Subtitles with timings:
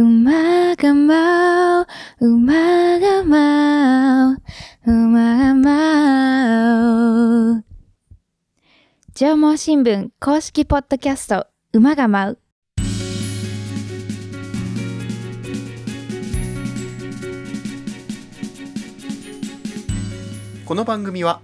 [0.00, 1.86] 馬が舞う、
[2.20, 4.38] 馬が舞う、
[4.86, 7.64] 馬が舞う。
[9.16, 12.38] 縄文新聞公式ポッドキャスト、馬が舞う。
[20.64, 21.40] この番組は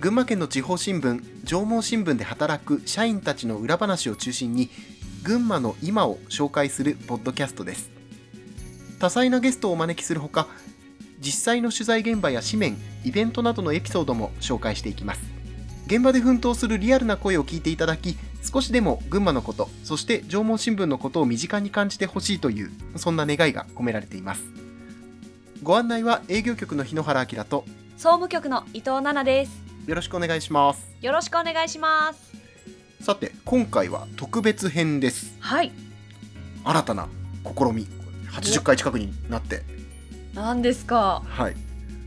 [0.00, 4.70] 群馬県の地方新聞縄文新聞で働く社員たちの裏話を中心に
[5.22, 7.90] 群馬の今を紹介するポッドキャストです。
[8.98, 10.46] 多彩なゲストをお招きするほか
[11.20, 15.20] 実際の取材現場や紙面イベントなどのエピソードも紹介していきます。
[15.86, 24.44] 現場で奮闘するリアルな声を聞いていただき少しでも群馬のことそして縄文新聞のことを身近に感じてほしいというそんな願いが込められています。
[25.62, 27.64] ご案内は営業局の日野原明と
[27.96, 29.62] 総務局の伊藤奈々です。
[29.86, 30.90] よろしくお願いします。
[31.02, 32.29] よろしくお願いします
[33.00, 35.34] さて今回は特別編です。
[35.40, 35.72] はい。
[36.62, 37.08] 新たな
[37.42, 37.86] 試み
[38.30, 39.62] 80回近くになって。
[40.34, 41.22] 何ですか？
[41.26, 41.56] はい。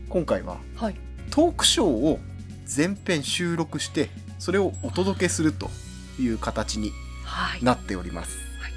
[0.08, 0.96] 今回ははい。
[1.32, 2.20] トークショーを
[2.64, 5.68] 全編収録してそれをお届けすると
[6.20, 6.92] いう形に
[7.24, 7.64] はい。
[7.64, 8.72] なっております、はい。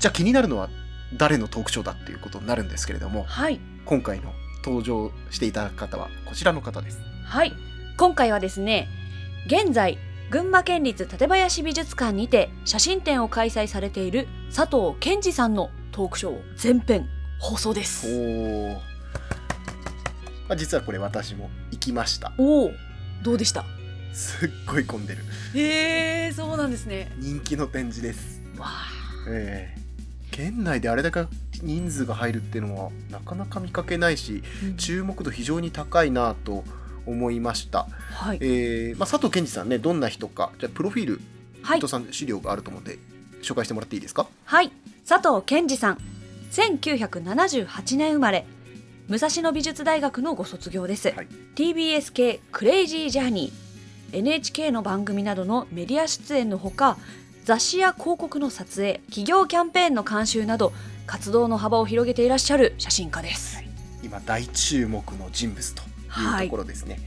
[0.00, 0.70] じゃあ気になるのは
[1.16, 3.60] 誰のトークショーだっていうことになるんですけれどもはい。
[3.84, 4.32] 今回の
[4.64, 6.98] 登場していただく方はこちらの方です。
[7.24, 7.52] はい。
[7.96, 8.88] 今回はですね
[9.46, 9.98] 現在
[10.30, 17.06] 群馬県立館林美術館にて写真展を開催されている佐藤健二さんのトークショー全編
[17.38, 18.74] 放送でおすー。
[18.74, 18.80] ま
[20.50, 22.32] あ実はこれ私も行きました。
[22.38, 22.70] おお
[23.22, 23.64] どうでした？
[24.12, 25.24] すっごい混んでる。
[25.54, 27.12] えー、そうなんですね。
[27.18, 28.42] 人気の展示です。
[28.58, 28.90] わあ
[29.28, 29.80] ええ。
[30.30, 31.26] 県内であれだけ
[31.62, 34.42] 人数が入るっていうのはなかなか見かけないし
[34.76, 36.64] 注目度非常に高いなと思
[37.06, 38.38] いました、はい。
[38.40, 41.20] えーまあ、佐藤健二さんねどんな人かじゃあプロフィール、
[41.62, 41.78] はい。
[41.78, 42.98] 伊藤さん資料があると思うんで
[43.42, 44.26] 紹介してもらっていいですか？
[44.44, 44.70] はい。
[45.06, 45.98] 佐藤健二さん
[46.50, 48.46] 1978年生まれ。
[49.06, 51.28] 武蔵野美術大学のご卒業です、はい。
[51.56, 56.96] TBS 系クレイジージャーニー NHK の番組などのメディア出演のほか
[57.44, 60.72] 雑誌や広告の撮影企業キャンペーンの監修など
[61.06, 63.62] 活動の幅を広げていらっしゃる写真家です、
[64.02, 65.82] 今大注目の人物と
[66.22, 66.46] いはい。
[66.46, 66.98] うところですね、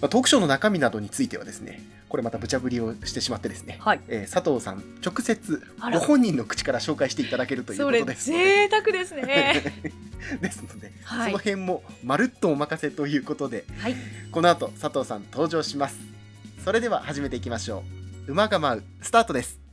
[0.00, 4.00] まあ、トークショーの中身などについてはですねこれまた無茶ぶりをしてしまってですね、はい。
[4.08, 5.62] えー佐藤さん直接
[5.92, 9.82] ご本人の口から紹介していただけるということです贅沢ですね。
[10.40, 11.32] ですので、はい。
[11.32, 13.96] その辺もまるっとお任せということではい。
[14.30, 15.98] この後佐藤さん登場します。
[16.64, 17.82] それでは始めていきましょ
[18.26, 18.32] う。
[18.32, 19.67] 馬が舞うスタートです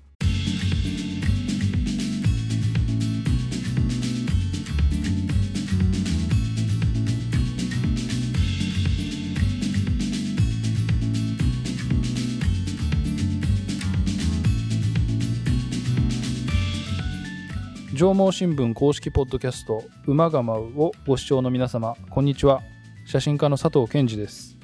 [18.06, 22.62] 上毛新聞公式ポッドキャスト「馬が舞う」をご視聴の皆様こんにちは。
[23.04, 24.60] 写真家の佐藤健二です。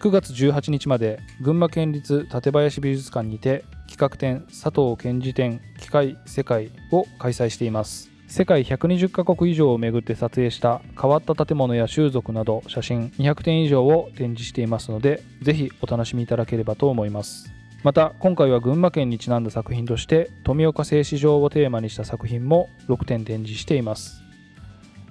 [0.00, 8.10] 9月18日まで群馬県立館林美術館にて企画展佐藤健二展機械世界を開催しています。
[8.26, 17.57] 世界120カ国以上を巡って撮影した変わった建物や習俗など写真200点以上を展示していますのでぜひお楽しみいただければと思います。
[17.84, 24.22] また今回は群馬県にちなんだ作品として富岡製糸場をテーマにした作品も6点展示しています。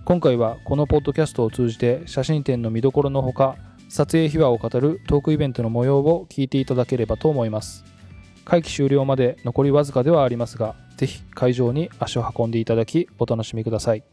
[0.04, 3.56] 今回はこのポッドキャストを通じて写真展の見どころのほか
[3.90, 7.86] 撮影秘話を語るトークイベントの模様を聞いていただければと思います。
[8.44, 14.04] 会期終了まで残りわずかではありますがぜひ会場に足を運んでいただきお楽しみください。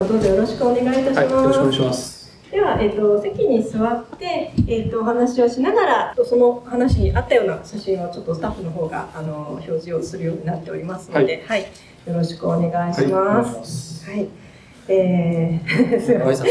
[0.00, 1.18] どうぞよろしくお願いいたします。
[1.18, 2.17] はいよろしくお願いします
[2.50, 11.66] では、えっ、と、席に座って、えっ、と、お話をしながら、その話に合ったような写真をちょっとスタッフの方が、あの、表示をするようになっておりますので、はい、よ
[12.14, 14.04] ろしくお願いします。
[14.04, 14.28] すはい。
[14.88, 16.46] えー、 すいません。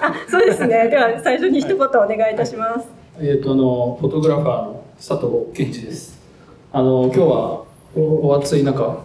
[0.00, 0.88] あ、そうですね。
[0.88, 3.00] では、最初に一言お願いいたします。
[3.18, 6.18] えっ、とあのフォトグラファーの佐藤健一です。
[6.72, 9.04] あの今日はおお暑い中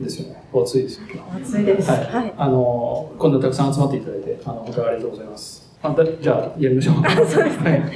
[0.00, 0.42] ですよね。
[0.52, 1.06] お暑いですよ。
[1.14, 1.90] 今暑いです。
[1.90, 2.32] ははいい。
[2.36, 5.65] あの今度たくさん集まっていただいてあの本当にありがとうございます。
[5.90, 7.26] あだじゃあやりましょう。
[7.26, 7.90] そうですね。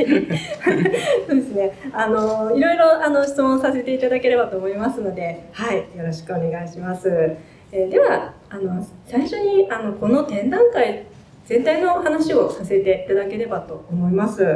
[1.26, 1.72] そうですね。
[1.92, 7.08] あの、いろいろ、あの、質問させていただければと思いますので、はい、よろしくお願いします。
[7.72, 11.04] えーでは、あの、最初に、あの、この展覧会
[11.46, 14.42] 全体の話をさせていただければと思います。
[14.42, 14.46] い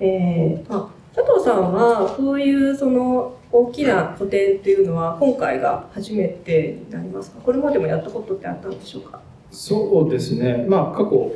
[0.00, 7.40] えーまあ、佐藤さんは、こういう、その、大きな個展っていうのは、今回が初めてになりますか？
[7.40, 9.20] これまでもやったことってあったんでしょうか？
[9.50, 10.64] そうですね。
[10.68, 11.32] まあ過去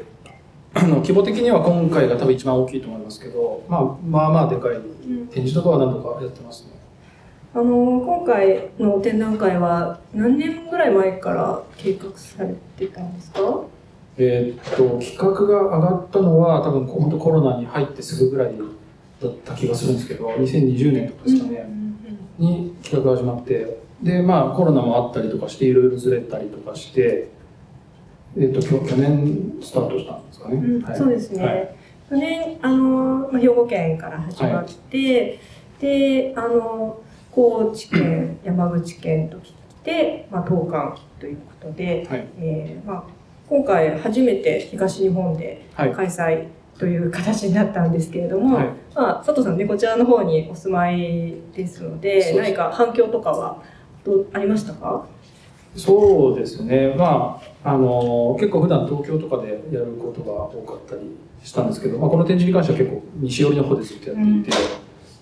[0.74, 4.76] あの規模的には今回が多分一番大きいと思いますけど、まあまあまあでかい
[5.30, 6.70] 展示とかは何とかやってますね。
[7.54, 7.64] あの
[8.00, 13.38] 今回の展覧会は何年ぐらい前から計画されてたんですか？
[14.16, 18.54] えーっと企画が上がったのは多分本当コロナに入ってすぐぐらい
[19.22, 21.68] だった気がするんですけど2020年とかですかね、
[22.38, 27.28] に企画が始まってでまあコロナもあったりとかしていろいろずれたりとかして、
[28.36, 30.98] えーっと去去年スタートしたんですかね、うんはい。
[30.98, 31.44] そうですね。
[31.44, 31.74] はい。
[32.10, 35.38] 去年あのまあ兵庫県から始まって、
[35.80, 37.00] であの
[37.30, 42.28] 高知県山口県と来て、まあ東韓ということで、はい。
[42.38, 43.04] えーまあ
[43.46, 45.92] 今回初めて東日本ではい。
[45.92, 46.46] 開催
[46.78, 48.68] という形になったんですけれども、はい。
[48.94, 53.62] まあ佐藤さんねこちらの方にお住まいですので、何か反響とかは
[54.02, 55.06] どうありましたか？
[55.76, 64.50] そうですね、まあ、あの結構普段東京とかでやることが多かったりしたんですけど、まあ、この展示に関しては結構西寄りの方でずっとやっていて、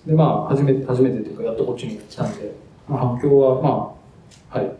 [0.05, 2.53] でまあ初めて初めてというかやっとこっちに来たんで、
[2.87, 3.95] まあ、反響はま
[4.51, 4.71] あはい。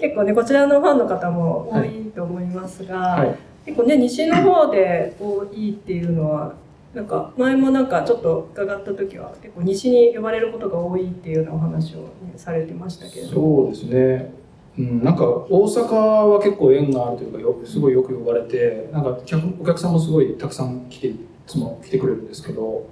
[0.00, 3.36] 結構ねこちらのファンの方も多いと思いますが、はい。
[3.66, 6.54] 結構ね西の方で多いっていうのは
[6.94, 11.10] なんか前もなんかちょっと伺った時は結構西に呼ばれることが多い。
[11.26, 14.32] っていうようなお話を、ね、されてましたけれどそうですね、
[14.78, 22.88] うん、なんか大阪は結構縁があるというかよすごいよく呼ばれてなんか客お客さんもすごいたくさん来ていつも来てくれるんですけど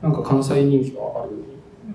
[0.00, 1.32] なんか関西人気がある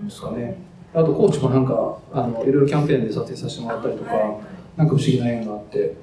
[0.04, 0.58] んですかね
[0.94, 5.94] あと高知もなんかあのいろいろキャンペーンで撮影させてもらったりとか、はいなんか不思議な縁があってっ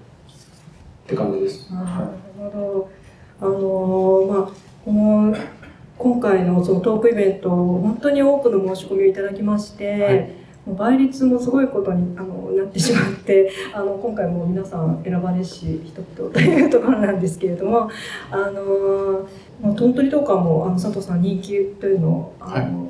[1.07, 1.73] て感じです。
[1.73, 2.91] なはるほど。
[3.41, 4.53] あのーまあ
[4.85, 5.37] この
[5.99, 17.89] 今回のそのトークイベント本当に多くの申し込みをいただきまして、はい倍率もすごいことにあのなってしまって あの今回も皆さん選ばれし人々というところなんですけれども
[18.31, 19.25] あのー
[19.63, 22.89] まあ、トントリとかもあの佐藤さん人気というのをあの、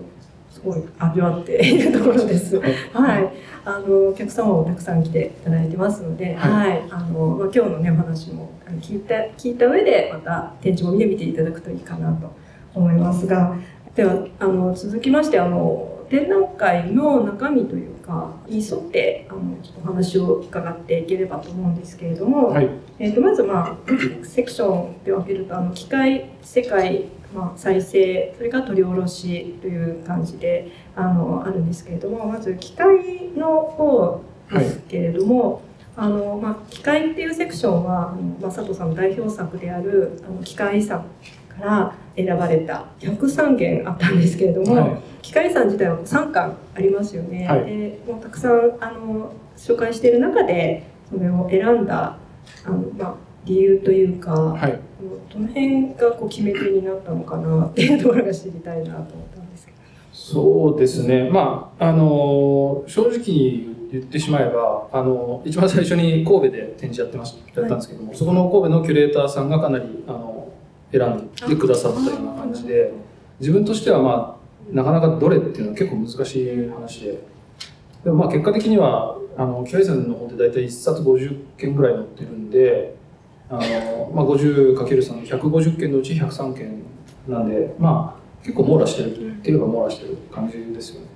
[0.51, 2.57] すごい味わっているところです。
[2.59, 2.75] はい。
[2.93, 3.33] はい、
[3.65, 6.83] あのお客様もたくさん来ていただいてますので、は、はい。
[6.91, 12.33] あのまあ今日のねお話も聞いた聞いた上でまた展示も見てみていただくといいかなと
[12.75, 13.57] 思いますが、
[13.95, 22.69] ではあの続きましてあの展覧会の中身というかに沿ってあのちょっとお話を伺っていければと思うんですけれども、はい。
[22.99, 23.77] えー、とまず、まあ、
[24.27, 27.05] セクションで分けるとあの機械世界、
[27.35, 34.21] まあ、再生それから取り下ろしという感じであのあるんですけれどもまず機械の方
[34.53, 35.63] ですけれども、
[35.97, 41.05] あのまあ、機械っていうセクションはまあ、佐藤さんの代表作である「あの機械遺産」
[41.61, 45.01] から選ばれた103件あったんですけれども、はい。
[45.23, 47.47] 機械遺産自体は3巻ありますよね。
[47.47, 47.65] はい。
[47.67, 52.17] でもうたくさんあの紹介している中でそれを選んだ
[52.65, 53.15] あの、まあ、
[53.45, 54.81] 理由というか、はい。
[55.33, 59.79] どの辺がこう決め手になったのかなっていうところが知りたいなと思ったんですけど。
[60.13, 70.30] そうですね、まああの正直言ってしまえば、あの一番最初に神戸で展示やってましやったんですけども、そこの神戸のキュレーターさんがかなりあの
[70.93, 72.93] 選んでくださったような感じで、
[73.39, 77.19] 自分としては、まあ、なかなかどれっていうのは結構難しい話で、
[78.05, 82.95] でもまあ結果的には、あの機械さんの方で大体1冊50件ぐらい載ってるんで、
[83.49, 86.83] あのまあ、50×3、150件のうち103件
[87.29, 91.07] なんで、まあ、結構網羅してるって言えば網羅してる感じですよね。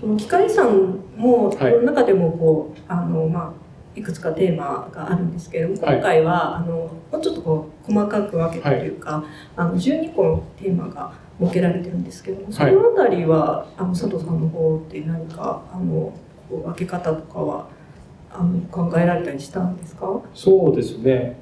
[0.00, 1.84] その機械遺産も、はい。
[1.84, 3.52] 中でもこうあの、まあ、
[3.96, 5.96] いくつかテーマがあるんですけれどもはい。
[5.96, 9.24] 今回は、あのもうちょっとこう細かく分けてというか、
[9.56, 16.12] あの12個のテーマが設けられてるんですけどもそのあたりは、あの佐藤さんの方って何かあの
[16.48, 17.68] こう分け方とかは
[18.32, 20.20] あの考えられたりしたんですか？
[20.34, 21.38] そうですね。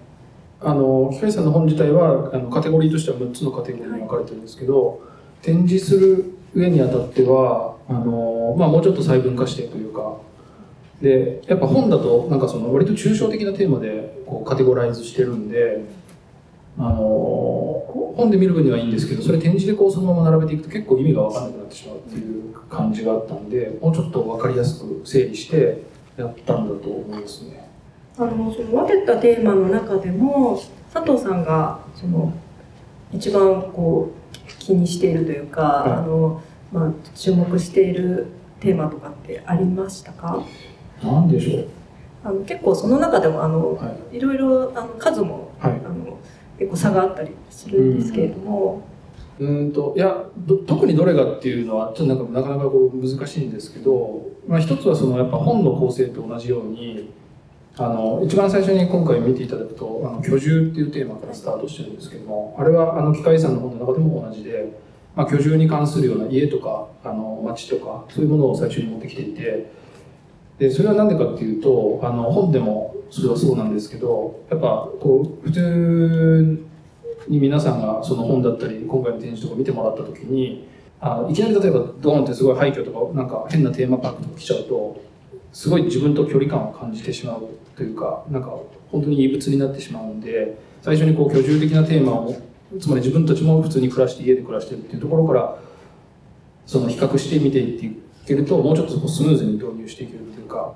[0.61, 5.01] あの機械さんの本自体はあのカテゴリーとしては6つのカテゴリーに分かれてるんですけど、
[5.41, 10.17] 展示する上にあたってはあの、まあ、もうちょっと細分化してというか
[11.03, 15.85] でやっぱ本だとなんかその割と抽象的なテーマでこうカテゴライズしてるんで
[16.79, 25.83] あの本で見る分にはいいんですけどそれ展示でこうそのまま並べていくと結構意味が分かんなくなってしまうっていう感じがあったんでもうちょっと分かりやすく整理して
[26.17, 27.69] やったんだと思いますね。
[28.17, 30.61] あのその分けたテーマの中でも
[30.93, 32.33] 佐藤さんがその
[33.13, 38.27] 一番こう気にしているというか、はいあのまあ、注目している
[38.61, 40.45] テーマとかってありましたか？
[41.03, 41.67] なんでしょう？
[42.25, 44.17] あの結構その中でもあのはい。
[44.17, 45.73] いろいろあの数もはい。
[45.73, 46.19] あの
[46.59, 48.83] 結構差があったりするんですけれども、
[49.41, 57.11] うーんといやど特にどれがっていうのはちょっとなんかなかなかこう難しいんですけど、まあ、一つはそのやっぱ本の構成と同じように
[57.77, 64.79] あの一番最初に今回見ていただくと「あの居住」っていうテーマからスタートしてるんですけどもあれはあの機械遺産の本の中でも同じで
[65.15, 69.71] まあ、居住に関するような家とかあの町とかそういうものを最初に持ってきていて
[70.63, 76.65] でそれは何でかっていうとあの本でもそれはそうなんですけどやっぱこう普通
[77.27, 80.69] に皆さんがその本だったり今回の展示とか見てもらった時に
[81.01, 85.03] あいきなり例えばドーンってすごい廃墟とかなんか変なテーマパークとか来ちゃうと
[85.53, 88.51] すごい自分と距離感を感じてしまうというかなんか
[88.93, 92.37] 本当に異物になってしまうんで最初にこう居住的なテーマを
[92.81, 95.59] つまり自分たちも普通に暮らして家で暮らしてるっていうところから
[96.67, 100.75] その比較して見ていってけるともうちょっとそこスムーズに導入していけるっていうか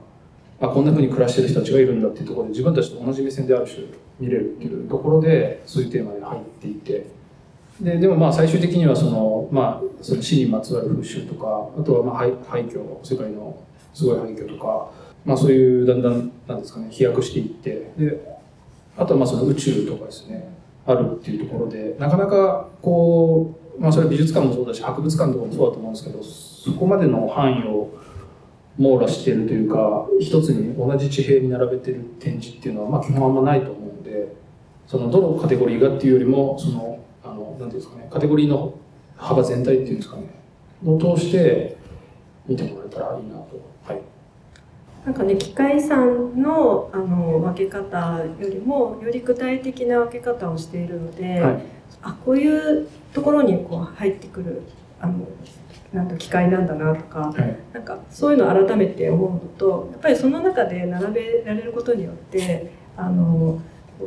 [0.61, 3.87] あこんな風に暮らしてる人たちがいるんだっていうところで自分たちと同じ目線である種
[4.19, 7.07] 見れるっていうところでそういうテーマで入っていて。
[7.81, 13.55] ででもまあ最終的にはその、まあ、その死にまつわる風習とかあとはまあ廃廃墟世界の
[13.93, 14.91] すごい廃墟とか、
[15.27, 17.93] まあ、そういうだんだんなんですかね飛躍していって。
[17.99, 18.37] で
[18.97, 20.49] あとはまあその宇宙とかですね
[20.87, 27.91] あるっていうところでなかなかこう、まあ、それは美術館もそうだし博物館とかもそうだと思うんですけどそこまでの範囲を
[28.79, 34.35] 網羅しているというか一つに同じ地平に並べてる展示っていうのはまあ基本あんまないと思うんで
[34.87, 38.75] そのどのカテゴリーがっていうよりもそのあのなんていうんですかねカテゴリーの
[39.17, 40.23] 幅全体っていうんですかね
[40.85, 41.77] を通して
[42.47, 43.61] 見てもらえたらいいなと。
[43.85, 44.03] はい
[45.05, 54.61] なんかね機械さんのあの分け方よりもより具体的な分け方をしているので、はいあこういうところにこう入ってくる
[55.01, 55.27] あの
[55.91, 57.57] なんだ機械なんだなとかはい。
[57.73, 63.59] なんかそういうのを改めて思うのとやっぱりその中で並べられることによってあの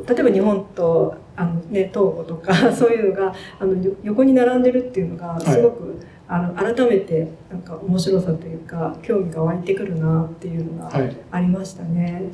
[0.06, 5.96] 例えば日本とあの、ね、東郷とか そういうのがあのよ横に並んでるっていうのがすごく、
[6.28, 11.16] あの改めてなんか面白さというか興味が湧いてくるなっていうのがはい。
[11.32, 12.30] ありましたね。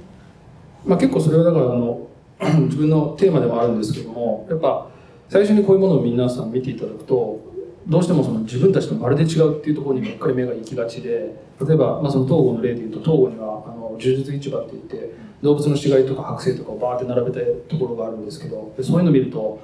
[0.85, 2.07] まあ、結構それはだからあの
[2.69, 4.89] 自分のテーマでもあるんですけどもやっぱ
[5.29, 7.41] 最初にこういうものを皆さん見ていただくと
[7.87, 19.61] どうしてもその自分たちとまるで違うっていうところにばっかり目が行きがちで例えば、まあ、その東郷の例でいうと東郷にはあの柔術市場って言って動物の死骸とか剥製とかをバーって並べたところがあるんですけどそういうのを見ると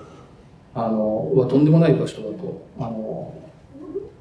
[0.74, 3.34] あのうわとんでもない場所だとあの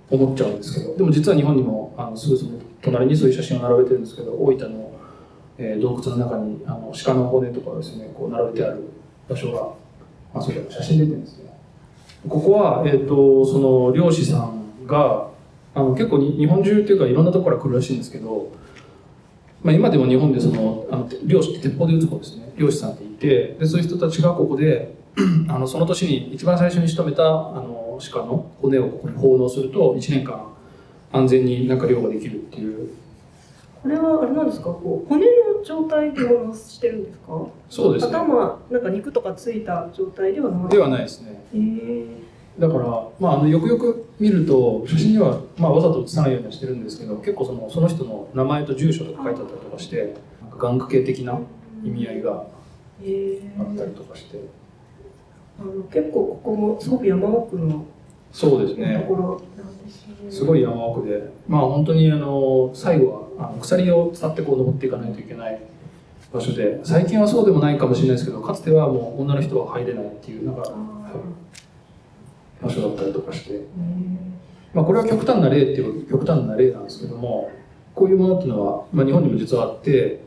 [0.10, 4.92] 思っちゃうんですけどでも実は日本にもあのすぐその隣にそういう写真を並べてるんですけど大分の
[5.58, 8.84] えー洞窟の中にあの鹿の骨とかですねこう並べてある
[9.30, 9.74] 場所が、
[10.34, 11.52] あ、そういう写真出てるんですね。
[12.28, 15.28] ここは、えー、とその漁師さんが
[15.74, 18.52] あの結構に日本中っていうかいろんなところから来るらしいんですけど、
[19.64, 22.52] まあ、今でも日本でそのあの漁師って鉄砲で撃つ方ですね。
[22.58, 24.94] 漁師さんっていてでそういう人たちがここで
[25.50, 30.48] あのその年に一番最初に仕留めたあの鹿の骨をここに奉納すると1年間
[31.12, 32.90] 安全になんか漁ができるっていう
[33.84, 34.66] これはあれなんですか？
[34.66, 37.48] こう骨の状態でおろしてるんですか？
[37.70, 38.16] そうですね。
[38.16, 40.70] 頭なんか肉とかついた状態ではない？
[40.70, 41.44] ではないですね。
[41.54, 42.06] えー。
[42.60, 42.82] だから、
[43.20, 51.40] まあ、あのよくよく見ると写真には、まあ、わざと写さないようにはしてるんですけど結構そのその人の名前と住所とか書いてあったりとかしてなんか願掛け的な
[51.84, 52.44] 意味合いが
[53.02, 53.42] えー。
[53.60, 54.40] あったりとかして。
[55.60, 57.86] あの結構ここもすごく山奥のと
[58.32, 59.08] そうですね。
[60.30, 60.46] す。
[60.46, 61.32] ごい山奥で。
[61.48, 65.60] まあ本当にあの最後はあの鎖を伝ってこう登っていかないといけない
[66.34, 66.80] 場所で。
[66.84, 70.72] 最近はそうでもないかもしれないですけどかつてはもう女の人は入れないっていうなんか
[72.62, 73.62] 場所だったりとかして。
[74.74, 77.52] まあ、これは極端な例っていう極端な例なんですけども
[77.94, 80.22] こういうものっていうのは、まあ、日本にも実はあって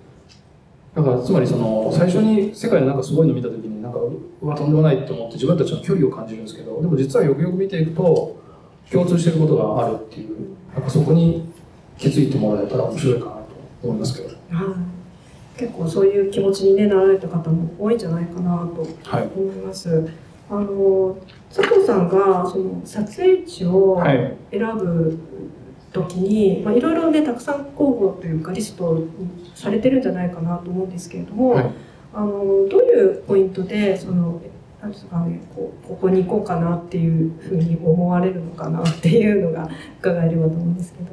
[0.95, 8.41] だからつまりその最初に世界のなんかすごいの見た時にかうわとんでもないと思って自分たちの距離を感じるんですけどでも実はよくよく見ていくと
[8.91, 11.49] 共通してることがあるっていうなんかそこに
[11.97, 13.41] 気づいてもらえたら面白いかなと
[13.83, 14.29] 思いますけど。
[14.29, 14.35] は
[15.57, 20.09] い、結構そういう気持ちに、ね、なられた方も多いんじゃないかなとはい、思います。
[20.51, 21.17] あの
[21.49, 25.19] 佐藤さんがその撮影地をはい、選ぶ
[25.93, 29.09] 時に、まあ、いろいろねたくさん候補というかリストに
[29.55, 31.71] されてるんじゃないかなと思うんですけれども、はい
[32.15, 34.41] あのどういうポイントでその
[34.81, 39.69] なんですかねこうここに行こうかなっていうふうに思われるのかなっていうのが
[39.99, 41.11] 伺えればと思うんですけど。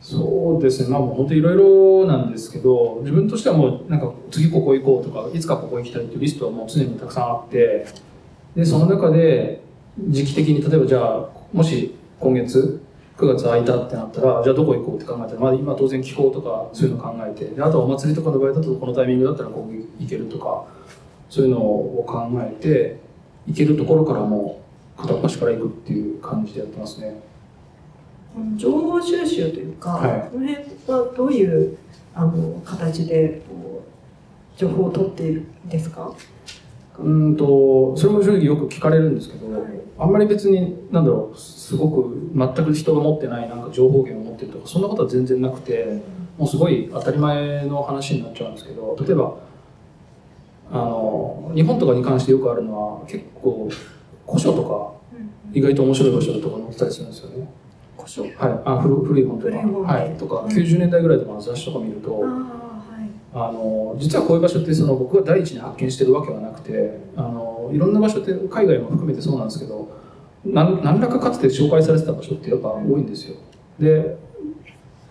[0.00, 7.86] そうですねまあもう本当いろいろなんですけど自分としてはもうなんか次ここ行こうとかいつかここ行きたいっていうリストはもう常にたくさんあって
[8.56, 9.60] でその中で
[10.08, 12.79] 時期的に例えばじゃあもし今月
[13.20, 20.64] 9月空いたってなったらじゃあどこ行こうって考えたら、まあ、今当然気候とかそういうの考えてであとはお祭りとかの場合だとこのタイミングだったらここ行けるとか
[21.28, 22.98] そういうのを考えて
[23.46, 24.62] 行けるところからも
[24.98, 27.20] う片っ端から行くっていう感じでやってますね。
[28.56, 31.76] 情報収集というか、はいこの辺はどういう
[32.14, 33.82] あの形でこ
[34.56, 36.12] う情報を取っているんですか？
[37.02, 39.80] うんとそれも正直よく聞かれるんですけど、はい。
[39.98, 46.02] あんまり別になんだろうすごく全く人が持ってないなんか情報源を持ってるとかそんなことは全然なくて
[46.38, 49.34] もうすごい当たり前の話になっちゃうんですけど例えば
[50.72, 53.68] あの日本とかに関してよくあるのは結構
[54.26, 55.18] 古書とか
[55.52, 57.48] 意外と面白い場所とか載ってたりするんですよね。
[57.96, 59.56] 故障はい、あ古古い本とか。
[59.56, 62.24] はい、とかうん90年代ぐらいとかの雑誌とか見ると、
[63.32, 69.88] あの実はこういう場所ってその僕が第一に発見してるわけはなくてあのいろんな場所って海外も含めてそうなんですけど
[70.44, 73.36] なん何らかかつて紹介されてた場所ってやっぱ多いんですよ。
[73.78, 74.16] で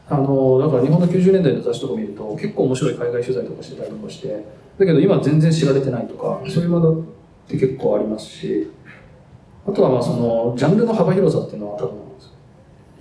[0.09, 4.43] あのだから日本の90年代の雑誌とか見ると結構面白い海外取材とかしてたりとかして
[4.79, 7.03] だけど今全然知られてないとかそういうものっ
[7.47, 8.71] て結構ありますし
[9.67, 12.09] あとはまあそのジャンルの幅広さっていうのは多分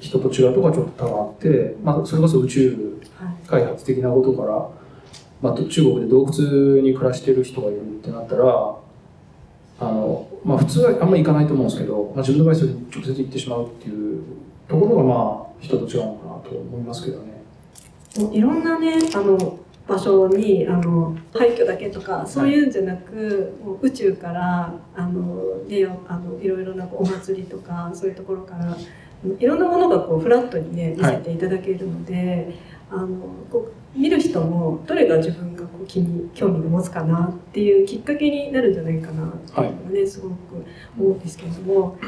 [0.01, 4.69] 人と違うとこはちょっと多分あって、まあ、それこそ宇宙はい開発的なことから、
[5.41, 8.45] まあ、と中国で洞窟に暮らしてる人がいるってなったら
[9.81, 14.23] あの、まあ、普通はあんまり行かないと思うんですけど、まあ、自分の場合それに直接行ってしまうっていう
[14.69, 15.15] ところがま
[15.45, 17.39] あ人と違うのかなと思いますけどね。
[18.33, 28.77] いろんなねあの場所にあの廃墟だけとかそういうんじゃなく、もう宇宙からあのであのいろいろなこうお祭りとかそういうところから
[29.39, 32.55] いろんなものがこうフラットにね見せていただけるので、
[32.91, 33.07] あの
[33.51, 40.35] こう見る人もどれが自分がこう気に興味を持つかなっていうきっかけになるんじゃないかなっていうのがね、すごく
[40.99, 41.99] 思うんですけれども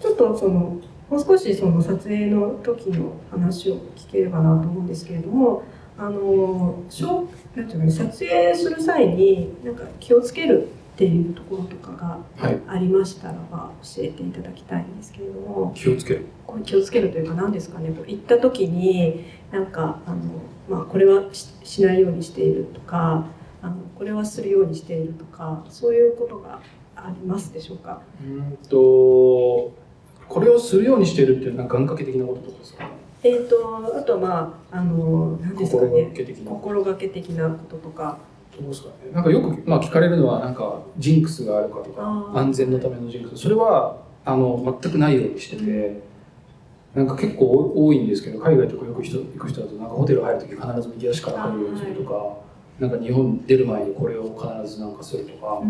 [0.00, 0.80] ちょっとその
[1.10, 5.64] もう少しその撮影の時の話を聞ければなと思うんですけれども
[5.98, 10.68] あのしょうなんていうかね撮影する際になんか気をつける
[11.00, 15.72] っていうところとかがはい、ありましたらば教えていただきたいんですけれども。
[15.74, 16.26] 気をつける。
[16.46, 17.88] こう気をつけるというか何ですかね。
[17.88, 20.16] こう行った時になんかあの、
[20.68, 23.24] まあ、これはししないようにしているとか
[23.62, 26.60] あのこれはするようにしているとかそういうことが
[26.94, 28.02] ありますでしょうか？
[28.22, 29.72] うんと
[30.28, 32.84] これをするようにしてるっていうのは願掛け的なこととかですか？
[32.84, 32.90] ね
[33.22, 36.12] えー、とあとはまああの何ですかね。
[36.44, 38.18] 心がけ的なこととか
[38.60, 39.12] どうですかね。
[39.12, 43.42] なんかよく、まあ、聞かれるのはなんかジンクスがあるかとか安全のためのジンクス。
[43.42, 46.02] それはあの全くないようにしてて
[46.94, 52.36] なんか結構多いんですけど海外とかよく人行く人だとなんかホテル入る時必ず右足から入るようにするとか、
[52.80, 55.62] なんか日本出る前にこれを必ずなんかするとか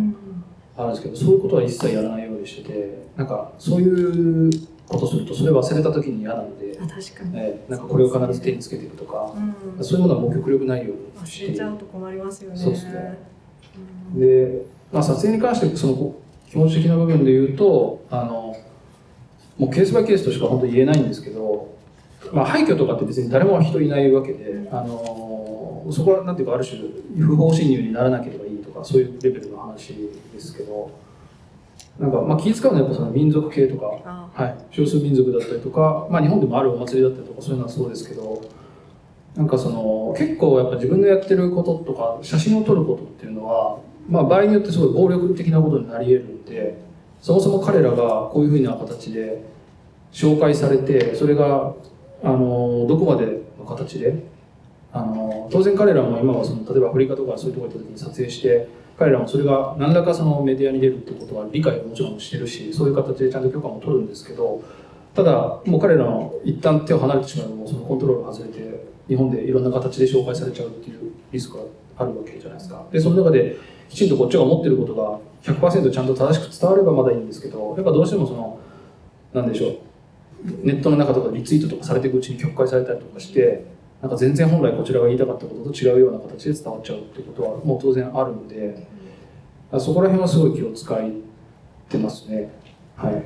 [0.76, 4.50] あるんですけどそういうことは一切やらないようにしててなんかそういう
[4.90, 9.33] ことするとそれ忘れた時に嫌なので、あ確かに、えーなんかこれを必ず手につけていくとか
[9.79, 12.57] うん、そういうものはもう極力ないように忘れちゃうと困りますよね。
[12.57, 13.18] そうですね。
[14.14, 14.20] うん。
[14.20, 18.57] で、まあ、撮影に関してそのこう気持ち的な部分で言うとあの
[19.57, 21.72] もうケースバイケースとしか本当に言えないんですけど、
[22.33, 26.81] まあ、廃墟とかって別に誰も人いないわけで、あのそこはなんていうかある種
[27.16, 29.94] 不法侵入にならなければいいとかそういうレベルの話
[30.33, 30.90] ですけど
[32.00, 38.42] なんかまあ気使うのはやっぱその民族系とかあはい、少数民族だったりとか、まあ、日本でもあるお祭りだったりとかそういうのはそうですけど
[39.36, 46.78] なんかその結構やっぱ自分のやってることとか写真を撮ることっていうのは、まあ、場合によってすごい暴力的なことになり得るんで
[47.20, 49.42] そもそも彼らがこういうふうな形で
[50.10, 51.74] 紹介されてそれが
[52.22, 54.24] あのどこまでの形で
[54.92, 58.68] あの当然彼らも今はその例えばアフリカとかそういうところ行った時に撮影して
[59.00, 64.62] 彼らもそれが何らかそのメディアに出るってことは理解をもちろんしてるしそういう形でちゃんと許可も取るんですけど
[65.14, 65.32] ただ
[65.64, 71.62] もう彼らの一旦手を離れてしまえばもうそのコントロール外れて日本でいろんな形で紹介されちゃうっていうリスクが
[71.96, 72.84] あるわけじゃないですか。
[72.92, 73.56] でその中で
[73.88, 75.18] きちんとこっちが思ってることが
[75.54, 78.58] 100%ちゃんと正しく伝わればまだいいんですけどやっぱどうしてもその
[79.32, 79.76] なんでしょう
[80.62, 83.64] ネットの中とかリツイートとかされていくうちに曲解されたりとかして
[84.02, 88.86] なんか全然本来こちらが言いたかったことと違うような形で伝わっちゃうってことはもう当然あるんで
[89.78, 90.98] そこら辺はすごい気を使っ
[91.88, 92.50] てますね。
[92.96, 93.22] はい。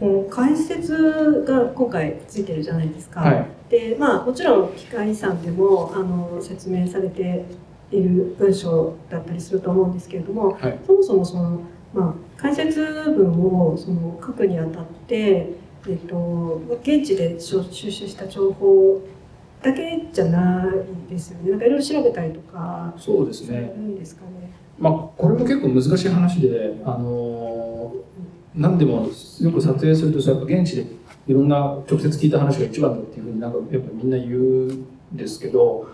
[0.00, 3.46] この解説が今回ついてるじゃないですか、はい。
[3.68, 7.44] でまあもちろん機械遺産でもあの説明されて
[7.90, 10.78] いる文章だったりすると思うんですけれども、はい。
[10.86, 11.60] そもそもその、
[11.92, 15.50] まあ、解説文をその書くにあたって、
[15.88, 19.02] えっと、現地で収集した情報
[19.62, 20.64] だけじゃな
[21.08, 21.50] いですよね。
[21.50, 23.58] なんかいろいろ調べたりとかそうですね。
[23.76, 24.52] んですかね。
[24.78, 27.68] まあこれも結構難しい話であのー
[28.58, 29.08] 何でも
[29.40, 30.86] よく撮影するとさやっぱ現地で
[31.28, 31.56] いろんな
[31.88, 35.86] 直接聞いた話が一番だっていうふうになんかやっぱみんな言うんですけど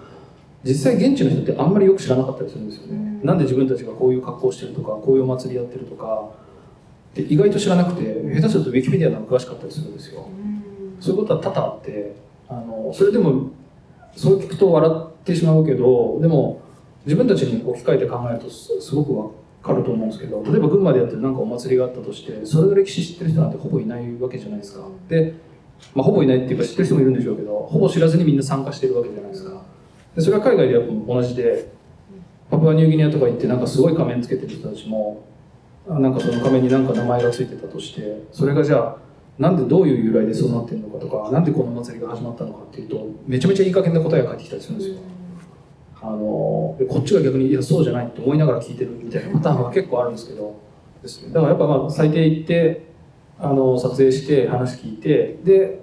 [0.62, 3.27] 実際現地の人ってあんまりよく知らなかったりするんですよね、うん。
[3.27, 6.31] なんで自分たちがこういう格好をしてるとかこういうお祭りやってるとか
[7.14, 10.27] で意外と知らなくて下手するとウィキペディアの方が詳しかったりするんですよ。
[10.27, 10.96] うん。
[11.00, 12.14] そういうことは多々あって
[12.48, 13.50] あのそれでも
[14.16, 16.62] そう聞くと笑ってしまうけどでも
[17.04, 19.30] 自分たちに置き換えて考えるとすごくわ
[19.62, 24.87] かると思うんですけど例えば群馬でやってるなんかお祭りがあったとしてそれの歴史知ってる人なんてほぼいないわけじゃないですか。
[25.09, 25.35] で、
[25.94, 29.62] まあ、ほぼいないっていうか知ってる人もいるんでしょうけどほぼ知らずにみんな参加してるわけじゃないですか。
[30.14, 31.72] でそれは海外でやっぱ同じで
[32.50, 35.24] パプアニューギニアとか行ってなんかすごい仮面つけてる人たちも
[35.88, 38.96] あなんかその仮面になんか名前がついてたとしてそれがじゃあ
[39.38, 44.97] なんでどういう由来でそうなってるのかとかなんでこの祭りが始まったのかっていうとめちゃめちゃいい加減な答えが返ってきたりするんですよ。
[46.01, 50.61] あのでこっちが逆にいやそうじゃないって思いながら聞いてるみたいなパターンは結構あるんですけど
[51.03, 51.33] ですね。
[51.33, 52.87] だからやっぱまあ最低行って
[53.38, 55.81] あの撮影して話聞いてで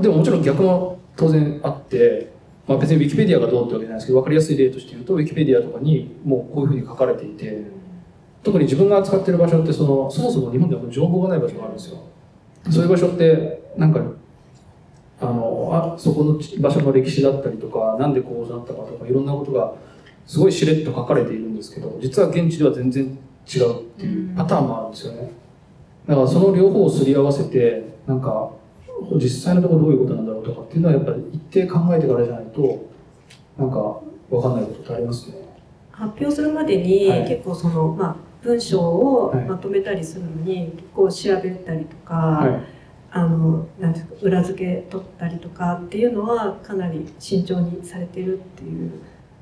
[0.00, 2.32] でももちろん逆も当然あって、
[2.66, 7.62] まあ、別にウィキペディアがどうってわけじゃないですけど分かりやすい例として言うとウィキペディアとかにもうこういうふうに書かれていて
[8.42, 11.98] 特に自分が扱ってる場所ってそのそもそも日本では情報がない場所があるんですよ
[12.70, 14.00] そういう場所ってなんか
[15.20, 19.74] あのあそこの場所の歴史だったりとかなんでこうなったかとかいろんなことが
[20.26, 25.30] すごいしれっと書かれているんですけど実は現地では全然違うっていうパターンもあるんですよね。
[26.06, 28.50] だからその両方をすり合わせてなんか
[29.16, 32.88] 実際のところどういうことなんだろうとかっていうのはやっぱり一定考えてからじゃないと
[33.58, 34.00] なんか
[34.30, 35.36] 分かんないことってありますね。
[35.90, 37.28] 発表するまでに、はい。
[37.28, 39.44] 結構その、まあ、文章をはい。
[39.46, 42.60] まとめたりするのに、結構調べたりとか、はい。
[43.16, 48.90] あのなんですか裏付け取ったりとかっていうのはかなり慎重にされてるっていう。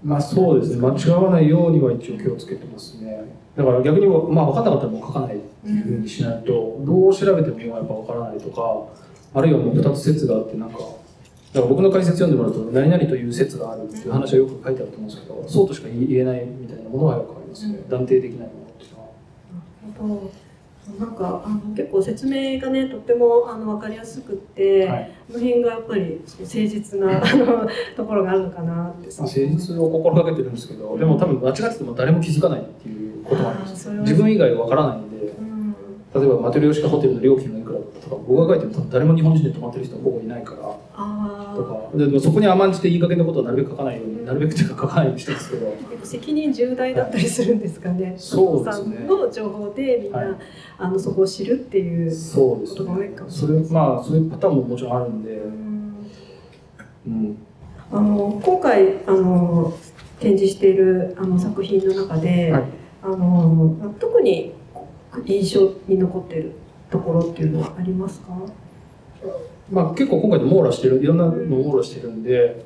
[0.05, 0.83] まあそうですね。
[0.83, 3.25] 間違わないようには一応気をつけてますね。
[3.57, 8.85] だから逆にまあ分かんなかったらもう書かないっていうふうにしないと、どう調べてもやっぱ分からないとか
[9.35, 10.97] あるいはもう2つ説があってなんかだか
[11.55, 18.62] ら僕の解説読んでもらうと何々という説があるっていう話はよく書いてあると思うんですけど、そうとしか言えないみたいなものはよくありますね、断定できないもの
[19.93, 20.23] っていうのは。
[20.99, 25.13] なんかあの結構説明がねとってもあの分かりやすくって、はい。
[25.29, 29.07] この辺がやっぱり誠実な あのところがあるのかなって。
[29.07, 35.27] まあ誠実を心がけてるんですけどでも多分間違ってても誰も気づかないっていうこともあります自分以外わからないんで。
[35.27, 35.52] うん
[36.15, 41.97] 例えばマトリョーシカホテルの料金がいくらだったとか僕が書いても誰も日本人で泊まってる人はほぼいないからあとか。
[41.97, 45.69] でそこに甘んじていい加減なことはなるべく書かないようになるべくというか書かないようにしてるんですけど。
[46.03, 48.97] あ責任重大だったりするんですかねそうですね。
[48.97, 50.29] さんの情報でみんな、はい。
[50.79, 53.31] あのそこを知るっていうそうですことが多いかも。
[53.31, 55.31] しそれれないまあそういうパターンももちろんあるんで、
[57.07, 57.15] うん。
[57.15, 57.37] うん、
[57.91, 59.73] あの今回あの
[60.21, 62.63] 展示しているあの作品の中で、はい。
[63.05, 64.53] あの特に
[65.27, 66.53] 印象に残っている
[66.91, 68.37] ところっていうのはありますか？
[69.71, 72.65] まあ、結構今回で網羅してるいろんなのを網羅してるんで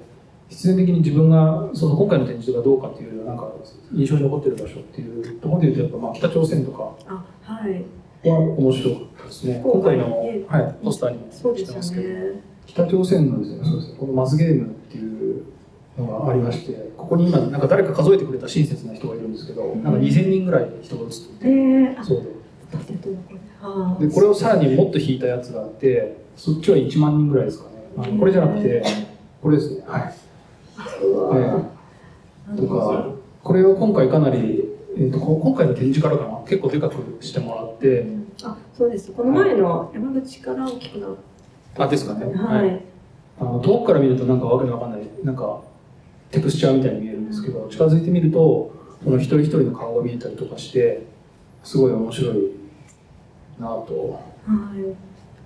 [0.48, 3.52] 必然的に自分がその今回の展示がどうかっていうなんか
[3.92, 7.24] 印象に残ってる場所っていうところでいうとやっぱまあ北朝鮮とかあ
[8.24, 9.60] は面白かったですね。
[9.62, 12.08] 今回の、はい、ポスターにもしてますすけど。
[12.08, 12.40] よね。
[12.66, 15.44] 北朝鮮のですねそうですねこのマスゲームっていう
[15.98, 22.02] のがありましてここに今なんか誰か数えてくれた親切な人がいるんですけどなんか2000人ぐらい人が写ってて。
[22.02, 22.22] そう。
[22.22, 22.35] で
[24.00, 28.18] でこれをさらにもっと引いたやつがあってそっちは1万人ぐらいですかね。
[28.18, 28.82] これじゃなくて
[29.42, 29.84] これですね。
[29.86, 30.14] はい、
[32.56, 33.08] とか
[33.42, 34.64] これを今回かなり、
[34.96, 36.40] えー、とこ今回の展示からかな。
[36.46, 38.06] 結構でかくしてもらって。
[38.42, 39.12] あそうです。
[39.12, 41.16] この前の山口から大きくなっ
[41.78, 42.26] あですかね。
[42.34, 42.80] たはい、
[43.40, 45.60] あの遠くから見るとなんかわけのわかんないなんか
[46.30, 48.72] テクスチャーみたいに見えるんですけど近づいてみると
[49.04, 51.06] この一人一人の顔が見えたりとかして
[51.66, 52.36] すごい面白い
[53.58, 54.12] なぁと。
[54.12, 54.94] はい、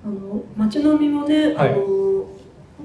[0.05, 1.73] あの街並みもね、はい。
[1.73, 2.27] あの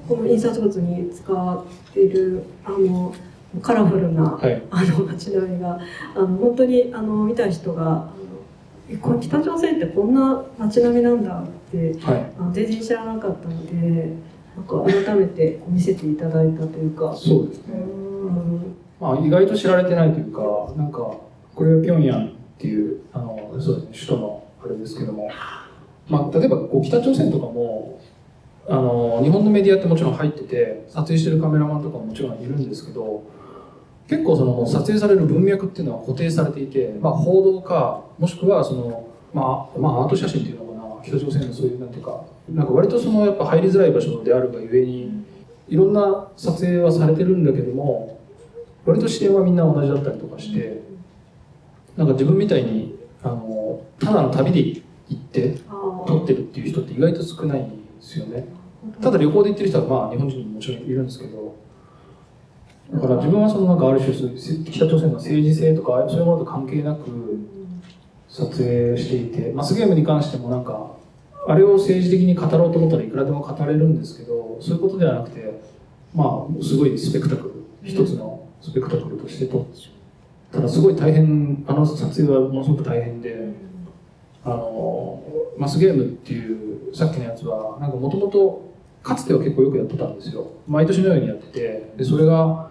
[0.07, 3.13] この印刷物に使っているあの
[3.61, 4.63] カラフルな、はい。
[4.71, 5.77] あの街並みが
[6.15, 8.09] あの本当にあの見た人が
[9.19, 12.31] 北朝鮮ってこんな街並みなんだってはい。
[12.39, 14.13] あの全然知らなかったので
[14.55, 17.11] なんか改めて見せていただいたというか。
[17.11, 18.75] うそうですね、ん。
[19.01, 20.99] まあ、意外と知られてないというかなんか
[21.53, 25.29] これは平壌っていうあのそうです、ね、首都のあれですけども、
[26.09, 27.99] まあ、例えばこう北朝鮮とかも
[28.67, 33.23] あの日本のメディアってもちろん入ってて撮影してるカメラマンとかももちろんいるんですけど
[34.07, 45.25] 結構その撮影される文脈っていうのは固定されていて、まあ、報道かもしくはその、まあまあ、アート写真っていうのかな北朝鮮のそういうなんていうかなんか割とそのやっぱ入りづらい場所であるがゆえに
[45.67, 48.19] いろんな撮影はされてるんだけども
[48.85, 50.81] 割と視点はみんな同じだったりとかして
[51.97, 55.57] なんか自分みたいにあのただの旅で行って
[56.07, 58.45] 撮ってるっていう人って意外と少ないんですよね。
[59.01, 61.55] ただ旅行で行ってる人はまあ日本人にももちろんいるんですけど
[62.93, 67.39] だから自分はそのなんかある種北朝鮮の政治性とかそういうものと関係なく
[68.29, 70.91] 撮影していてマスゲームに関してもなんか
[71.47, 75.61] あれを政治的に語ろうと思ったらいくらでも語れるんですけどそういうことではなくて
[76.13, 77.53] まあすごいスペクタクル
[77.83, 79.65] 一つのスペクタクルとして撮っ
[80.55, 83.35] ただすごい大変あの撮影はものすごく大変で
[84.45, 85.21] あの
[85.57, 88.71] マスゲームっていうさっきのやつはなんかもともと
[89.03, 90.47] かつては結構よくやってたんですよ。
[90.65, 92.69] 毎年のようにやっててでそれが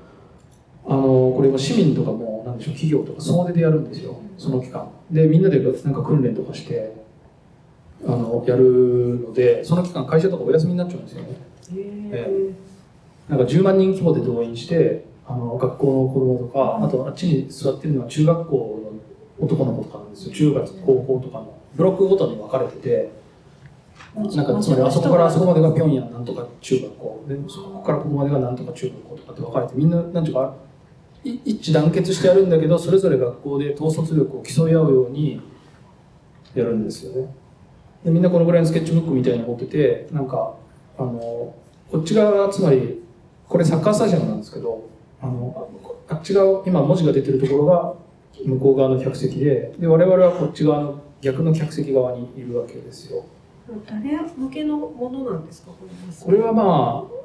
[0.87, 4.89] あのこれも市民とかもなんでしょう企業とか総出でやるんですよその期間。
[5.11, 6.95] でみんなでなんか訓練とかして
[8.07, 11.29] あのやるのでその期間会社とかお休みになっちゃうんですよね。
[12.13, 12.51] え
[13.29, 18.57] なんか10万人規模で動員してあの学校の子供とかあとあっちに座ってるのは中学校
[19.39, 20.35] の男の子とかなんですよ。
[20.35, 21.59] 中学高校とかの。
[21.75, 23.11] ブロックごとに分かれてて
[24.15, 27.25] なんかつまりあそこからあそこまでが平壌なんとか中学校。
[27.29, 30.55] でそこからここまでがなんとか中学校とかって分かれてみんななんていうか
[31.25, 35.41] い一致団結してやるんだけどそれぞれ学校で統率力を競い合うように
[36.55, 37.35] やるんですよね。
[38.05, 40.55] でみんなこのぐらいのスケッチブックみたいなの持っててなんか
[40.99, 41.55] あの
[41.91, 43.03] こっち側つまり
[43.49, 44.94] これサッカースタジアムなんですけど
[45.25, 45.69] あの
[46.09, 47.95] あっち側今文字が出てるところが
[48.45, 53.25] 向こう側の客席でで我々はこっち側の逆の客席側にいるわけですよ。
[53.87, 57.25] 誰向けのものなんですかこれこれはまあ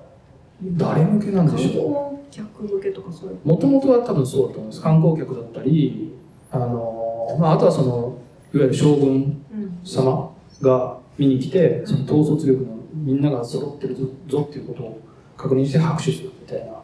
[0.63, 3.37] 誰向けなんで観しょ光客向けとかそういう。
[3.43, 4.81] うもともとは多分そうだと思います。
[4.81, 6.13] 観光客だったり
[6.51, 8.17] あの、まあ、あとはその
[8.53, 10.31] いわゆる将軍うん様
[10.61, 15.01] が見に来てその統率力のみんなが揃ってるぞっていうことを
[15.35, 16.81] 確認して拍手するみたいな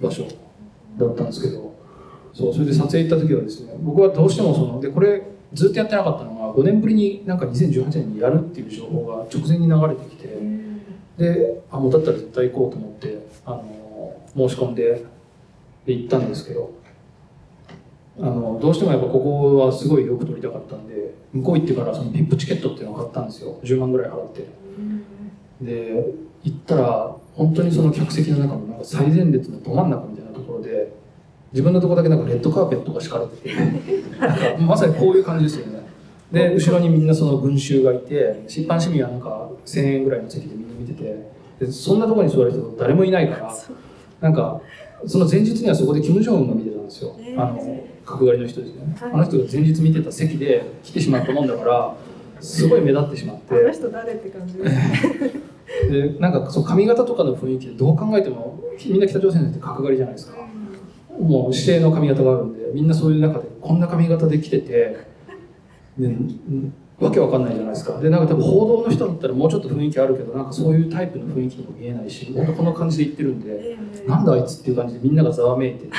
[0.00, 0.24] 場所
[0.96, 1.74] だったんですけど
[2.32, 10.28] そうそれで撮影行った時はですね僕はどうしてもそのでこれずっとやってなかったのが5年ぶりになんか2018年にやるっていう情報が直前に流れてきて
[11.16, 14.16] であもうだったら絶対行こうと思ってあの
[14.48, 15.04] 申し込んで
[15.86, 16.72] で行ったんですけど
[18.18, 23.58] あのどうしてもやっぱここはすごいよく撮りたかったんで向こう行ってからその VIP チケットっていうのを買ったんですよ。
[23.64, 24.46] 10万ぐらい払って。
[25.60, 26.04] で
[26.44, 30.23] 行ったら本当にその客席の中のなんか最前列のど真ん中みたいな。
[30.23, 30.23] と
[30.54, 30.92] ころで
[31.52, 33.54] 自分のところだけなんかレッドカーペットが敷かれてて。
[34.18, 35.84] なんかまさにこういう感じですよね。
[36.32, 41.34] で後ろにみんなその群衆がいて一般市民はなんか1000円ぐらいの席でみんな見てて。
[41.58, 43.56] でそんなところに座る人誰もいないから
[44.20, 44.60] なんか
[45.06, 47.40] その前日にはそこでキム・ジョンウンが見てたんですよ、えー。
[47.40, 49.12] あの角刈りの人ですね、はい。
[49.12, 51.94] あの人が前日見てた席で来てしまったもんだから
[52.40, 53.54] すごい目立ってしまって。
[53.54, 54.64] あの人誰って感じで
[56.18, 60.43] なんかその髪型とかの雰囲気でどう考えてもみんな北朝鮮の人って角刈りじゃないですか
[61.20, 64.96] もう指定の髪型があるんでみんなそういう中でこんな髪型で来てて
[65.98, 67.98] でんわけわかんないじゃないですか。
[68.00, 75.92] でなんか多分報道の人だったらもうちょっと雰囲気あるけどなんかそういうタイプの雰囲気にも見えないし本当こんな感じで言ってるんでええなんだあいつっていう感じでみんながざわめいててで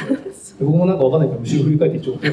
[0.65, 2.17] 僕もなんかわかんないから後ろ振り返って一応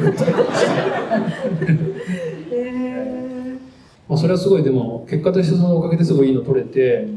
[2.52, 3.58] え
[4.08, 7.08] まあそれはすごいでも結果としてそのおかげですごいいいの撮れてえ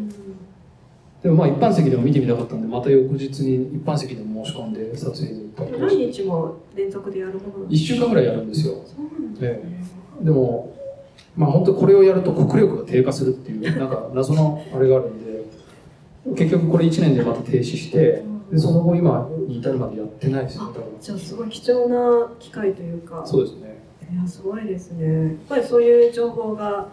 [1.23, 8.75] でもまあ一般席でも見てみたかったんでまた翌日に一般席でも申し込んで撮影何日も連続でやるものなん1です週間ぐらいやるんですよ。
[8.75, 8.95] です
[9.41, 9.63] え
[10.21, 10.73] でも
[11.35, 15.43] まあ本当これをやると国力が低下するっていう なんか謎のあれがあるんで
[16.35, 20.65] 結局これ1年でまた停止してでその後今に至るまでやってないですよ。
[20.65, 23.21] 多分じゃあすごい貴重な機会というか。
[23.25, 23.75] そうですね。
[24.13, 25.23] いやすごいですね。
[25.23, 26.87] やっぱりそういう情報が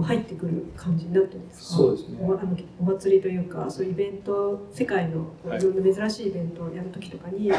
[0.00, 1.76] 入ってくる感じになってるんですか？
[1.78, 2.18] そうですね。
[2.20, 2.40] おあの
[2.80, 5.58] お祭りというかそういうイベント世界のはい。
[5.58, 7.50] いろんな珍しいイベントをやるときとかに、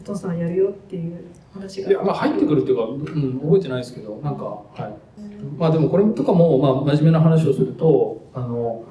[0.00, 1.88] お父さんやるよっていう話が。
[1.88, 5.58] いやまあ入ってくるっていうか、うん、覚えてないですけどなんかはい。
[5.58, 8.84] まあでもこれとかも、まあ、真面目な話をするとあの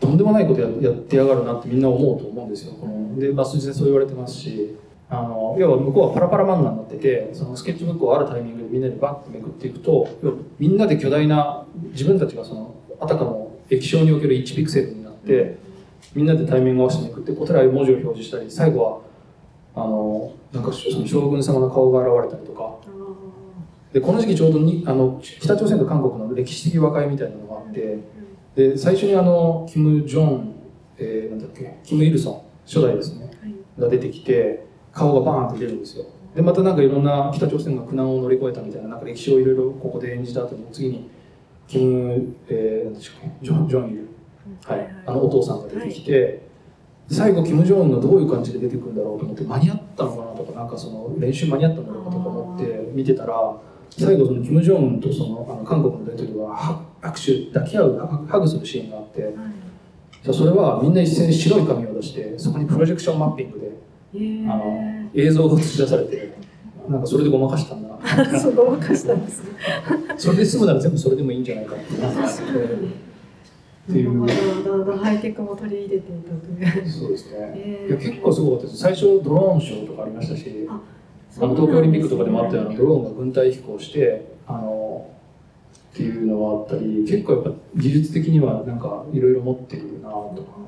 [0.00, 2.74] とんでもないことややってやがるなってみんな思うと思うんですよ。
[2.74, 4.76] こので、まあ、数字でそう言われてますし
[5.10, 15.56] あの要は向こうはパラパラ漫画になっててそのスケッチブックをあるタイミングでみんなでバッとめくっていくと要はみんなで巨大な自分たちがそのあたかも液晶における1ピクセルになって
[16.14, 19.00] みんなでタイミングを合わせてめくってこちらに文字を表示したり最後は
[19.82, 22.76] あのなんかその将軍様の顔が現れたりとか。
[22.84, 22.98] あ
[23.92, 27.98] でこの時期ちょうどにあの北朝鮮と韓国の歴史的和解みたいなのがあって
[28.54, 30.54] で最初にあのキム・ジョン、
[30.98, 33.30] えーなんだっけキム・イルソン初代ですね
[33.78, 36.04] が出てきて顔がバーンって出るんですよ。
[36.34, 41.10] でまたなんかいろんな北朝鮮が苦難を乗り越えたみたいななんか歴史をいろいろここで演じた後に次に
[41.66, 42.98] キム、えー、
[43.42, 44.08] ジョン・ジョンイル。
[44.64, 46.47] はい、あのお父さんが出てきて、
[47.10, 53.56] 最後、キム・ジョンウンがどういう感じで出てくるんだろうと思って、間に合ったのかなとか、なんかその練習間に合ったんだろうかとか思って見てたら、
[53.90, 59.32] 最後、そのキム・ジョンウンとそのあの韓国の大統領がは握手、抱き合う、ハハグするシーンがあって、はい。
[60.22, 63.72] じゃあそれはみんな一斉に白い紙を出して、そこにプロジェクションマッピングで
[64.14, 64.52] えー。
[64.52, 66.34] あの映像が映し出されて、
[66.88, 67.98] なんかそれでごまかしたんだな、
[68.38, 69.50] そうごまかしたんですね。
[70.16, 71.84] それで済むなら全部それでもいいんじゃないかって
[73.88, 74.12] っていう。
[74.12, 77.36] まだだんだんハイテクも取り入れていたというそうですね。
[77.56, 77.98] えー。
[77.98, 78.78] 結構すごかったです。
[78.78, 85.10] 最初ドローンショーとかありましたし、あの東京オリンピックとかでもあったようなドローンが軍隊飛行してあの
[85.94, 90.58] っていうのがあったり結構やっぱ技術的にはなんかいろいろ持ってるなとか。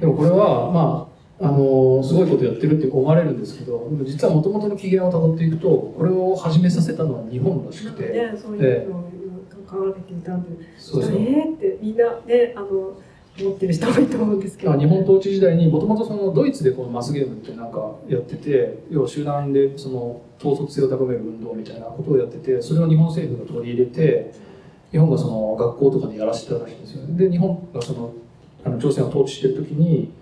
[0.00, 1.10] でもこれはまあ
[1.42, 9.19] あのすごいことやってるって思われるんですけど実はもともとの起源をたどっていくとこれを始めさせたのは日本らしくてね、そういうのに
[9.70, 12.98] 関われていたんで、そうそうえーってみんなね、あの
[13.38, 14.72] 持ってる人多いと思うんですけど。
[14.72, 24.32] あ日本統治時代にもともとそのドイツでこのマスゲームってなんかやってて要は集団でその統率性を高める運動みたいなことをやっててそれを日本政府が取り入れて
[24.90, 28.12] 日本がその学校とかでやらせてたらしいんですよねで日本がその
[28.64, 30.12] あの朝鮮を統治してる時に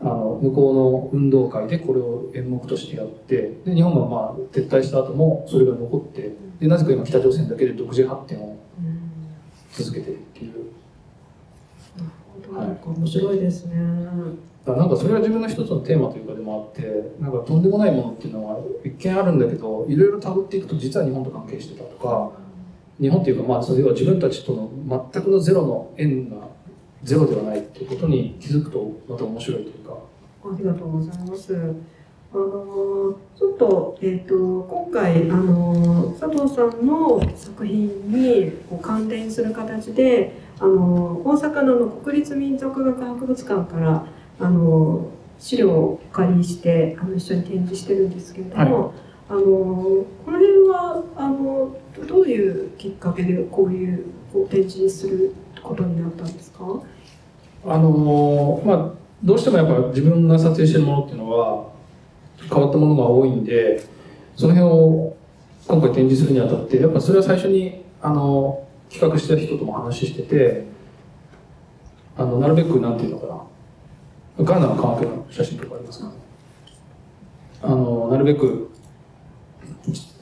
[0.00, 8.49] あの向こうの運動会でこれを演目としてやってで日本がまあ撤退した後もそれが残ってでなぜか今北朝鮮だけで独自発展をうん
[9.84, 10.70] 続けてるっていう
[12.86, 13.76] 面白いですね。
[14.66, 22.30] なんかそれは自分の一つのテーマというかでもあってなんかとんでもないものっていうのは一見あるんだけどいろいろたどっていくと実は日本と関係してたとか
[23.00, 24.70] 日本っていうかまあそれは自分たちとの
[25.12, 26.36] 全くのゼロの縁が
[27.02, 29.96] ゼロではないっていうことに気づくとまた面白いというか
[30.44, 31.74] ありがとうございます。
[32.32, 44.06] あのちょっと,、えー、と今回、あの佐藤さんの作品にこう関連する形で、あの大阪の国立民族学博物館から
[44.38, 48.94] あの資料をお借りしてあの一緒に展示してるんですけれども、
[49.28, 56.64] あのこの辺はあのどういうきっかけでこういうこう展示することになったんですか？
[57.66, 58.90] あのーまあ
[59.22, 61.69] どうしてもやっぱ自分が撮影してるものっていうのは
[62.48, 63.84] 変わったものが多いんで
[64.36, 65.16] その辺を
[65.68, 70.64] 今回展示するにあたってやっぱそれは最初にあの企画した人とも話してて
[72.16, 73.40] あのなるべくなんていうのかな。
[74.44, 76.12] ガーナの関係の写真とかありますか？
[77.62, 78.70] あのなるべく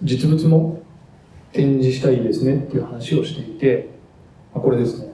[0.03, 0.83] 実物も
[1.53, 3.91] 展示したいですねっていう話をしていて
[4.53, 5.13] これですね。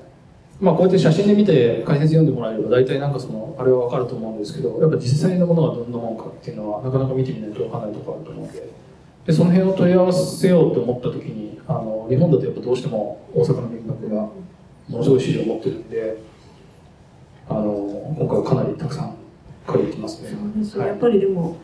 [0.61, 8.85] まあこうやって写真で見て解説読んでもらえれば大体なんかそのあれは分かると思うんですけどやっぱ実際のものがどんなもんかっていうのはなかなか見てみないと分かんないところあると思うんで。
[9.27, 16.19] でその辺を問い合わせようと思った時にあの日本だとやっぱどうしても大阪の民学がものすごい資料を持ってるんで
[17.49, 19.17] あの今回はかなりたくさん
[19.67, 20.29] 借りてますね。
[20.29, 20.89] そうですね、はい。
[20.91, 21.57] やっぱりでも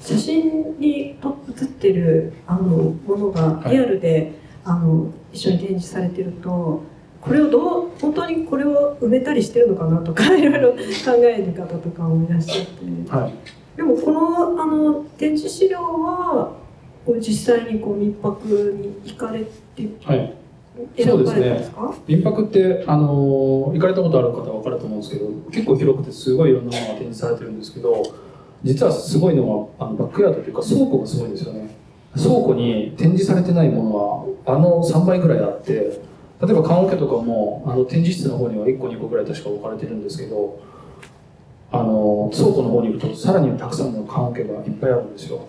[0.00, 6.82] 写真にと写ってるあのものがはいリアルで、あの一緒に展示されてると
[7.24, 10.78] これをどう本当にこれを埋めたりしてるのかなとかいろいろ考
[11.22, 13.10] える方とかもいらっしゃって。
[13.10, 13.32] はい。
[13.76, 16.52] でもこのあの展示資料は
[17.06, 20.34] こう実際にこう民泊に行かれてはい。
[20.96, 21.94] 選ばれたんですか？
[22.06, 28.02] 民泊って、あのー行かれたことある方は分かると思うんですけど結構広くてすごいいろんなものが展示されてるんですけど
[28.64, 31.70] 実はすごいのはあのバックヤードというか倉庫がすごいんですよね。
[32.16, 33.96] 倉庫に展示されてないもの
[34.46, 36.00] はあの3倍ぐらいあって
[36.44, 40.60] 例えば棺桶とかもあの展示室の方には1個2個ぐらい確か置かれてるんですけど
[41.72, 45.46] あの倉庫の方に行くとさらにたくさんの棺桶がいっぱいあるんですよ。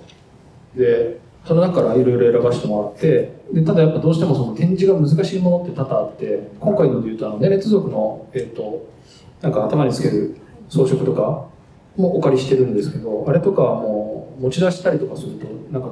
[0.76, 8.88] でその中からいろいろ選ばせてもらってでただやっぱどうしてもその展示が難しいものって多々あって今回ので言うとあのネレツ族の、えっと
[9.42, 10.38] なんか頭につける
[10.70, 11.46] 装飾とか
[11.96, 15.92] もお借りしてるんですけどあれとかはもう持ち出したりとかするとなんか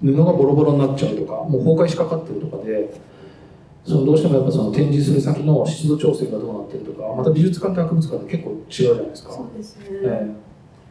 [0.00, 2.94] 布がボロボロになっちゃうとかもう崩壊しかかってるとかで
[3.84, 9.32] そのどうしてもやっぱその展示する先の湿度調整がどうなってるとかまた美術館と博物館って結構違うじゃないですか。
[9.32, 10.44] そうですね、ええ。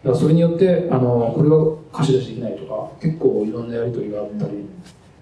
[0.03, 4.65] だからそれによってあのこれは貸し出しできないとか結構いろんなやり取りがあったり、ね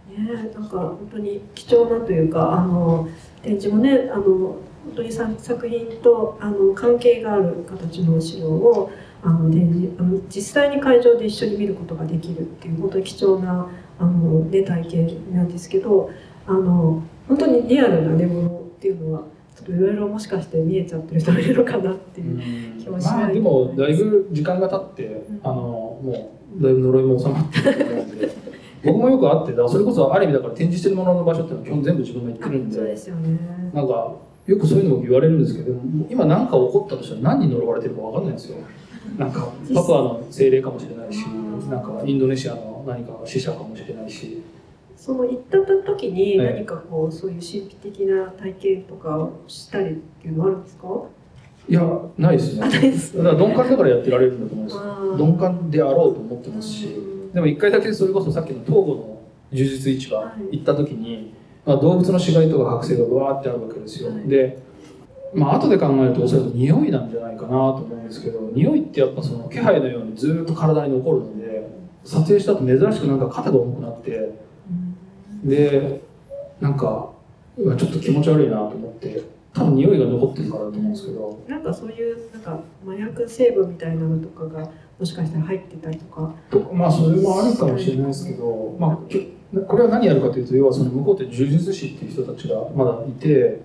[0.09, 3.07] えなんか本当に貴重なというかあの
[3.41, 4.57] 展示もねあの本
[4.95, 8.91] 当にさ作品とあの関係がある形の資料を
[9.23, 16.09] あの展示あの実際に会場で一緒に見ることができるっていう本当に貴重なあの、ね、体験なんですけど
[16.47, 19.21] あの本当にリアルな寝物っていうのは
[19.55, 22.77] ちょっといろいろもしかして見えちゃってる人もいるのかなっていう。
[22.77, 28.41] 気もしないまあでもだいぶ時間が経ってあのもうだいぶ呪いも収まってると思うんで。
[28.83, 33.37] 僕もよくあってそれこそある意味だから展示してるものの場所っていうのは基本全部自分が行ってるんそうでですよね。
[33.73, 34.15] なんか
[34.47, 35.73] よくそういうのも言われるんですけど
[36.09, 38.57] 今何か起こったとしたら何に呪われてるか分かんないんですよ。
[39.17, 41.23] なんかパプアの精霊かもしれないし
[41.69, 44.41] なんかインドネシアの何か死者かもしれないし
[45.01, 50.87] その行った時にはい何かこうそういう神秘的な体験とかをしたりっていうのはあるんですか？
[51.67, 51.81] いや
[52.19, 52.61] ないですね。
[52.61, 56.89] だから鈍感だからやってられるんだと思うんです鈍感であろうと思ってますしう
[57.29, 57.33] ん。
[57.33, 59.21] でも一回だけそれこそさっきの東郷の
[59.51, 60.57] 柔術市場はい。
[60.57, 61.33] 行った時に、
[61.65, 64.27] まあ、動物の死骸とか剥製がわーってあるわけですよ、はい。
[64.27, 64.61] で
[65.33, 71.67] まあ後で考えるとおそらく匂いなんじゃないかなと思うんですけど匂いってやっぱその気配のようにずーっと体に残るので
[72.03, 74.39] 撮影した後珍しくなんか肩が重くなって
[75.43, 76.01] で
[76.59, 77.11] なんか
[77.57, 79.23] ちょっと気持ち悪いなと思って
[79.53, 81.39] 多分匂いが残ってるからだと思うんですけど。
[81.47, 86.33] なんかそういうなんか麻薬成分みたいなのとかがもしかしたら入ってたりとか。
[86.49, 89.33] とまあそれもあるかもしれないですけど、まあ、き
[89.67, 93.59] これは何やるかというと要はその向こうって呪術師っていう人たちがまだいて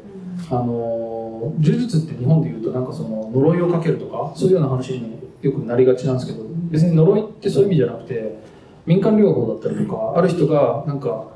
[0.50, 8.38] あの呪術って日本でいうとなんかその呪いをかけるとかそういうような話によくなりがちなんですけど別に呪いってそういう意味じゃなくて
[8.84, 11.35] 民間療法だったりとかある人がなんか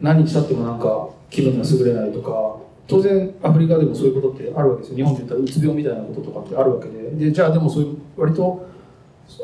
[0.00, 2.56] 何日経ってもなんか気分が優れないとか
[2.88, 4.96] 当然アフリカでもそういうことってあるわけですよ。
[4.96, 7.10] 日本で言ったらうつ病みたいなこととかってあるわけで。
[7.10, 8.68] でじゃあでもそういう割と、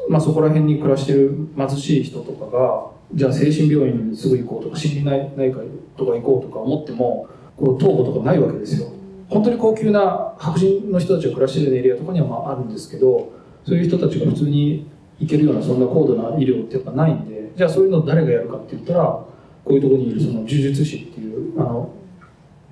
[0.09, 5.61] まあ、そこら辺に暮らしてる貧しい人とかがじゃあ精神病院にすぐ行こうとか心理内科
[5.97, 8.89] とか行こうとか思ってもこの東郷とかないわけですよ。
[9.29, 13.33] 本当に高級な白人の人たちが暮らしてるエリアとかにはまああるんですけど
[13.65, 14.87] そういう人たちが普通に
[15.19, 19.25] 行けるようなそんな高度な医療ってやっぱないんでじゃあそういうの誰がやるかって言ったら
[19.65, 21.91] こういうところにいるその呪術師っていうあの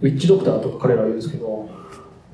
[0.01, 1.68] ウィッチドクターとか彼らは言うんですけど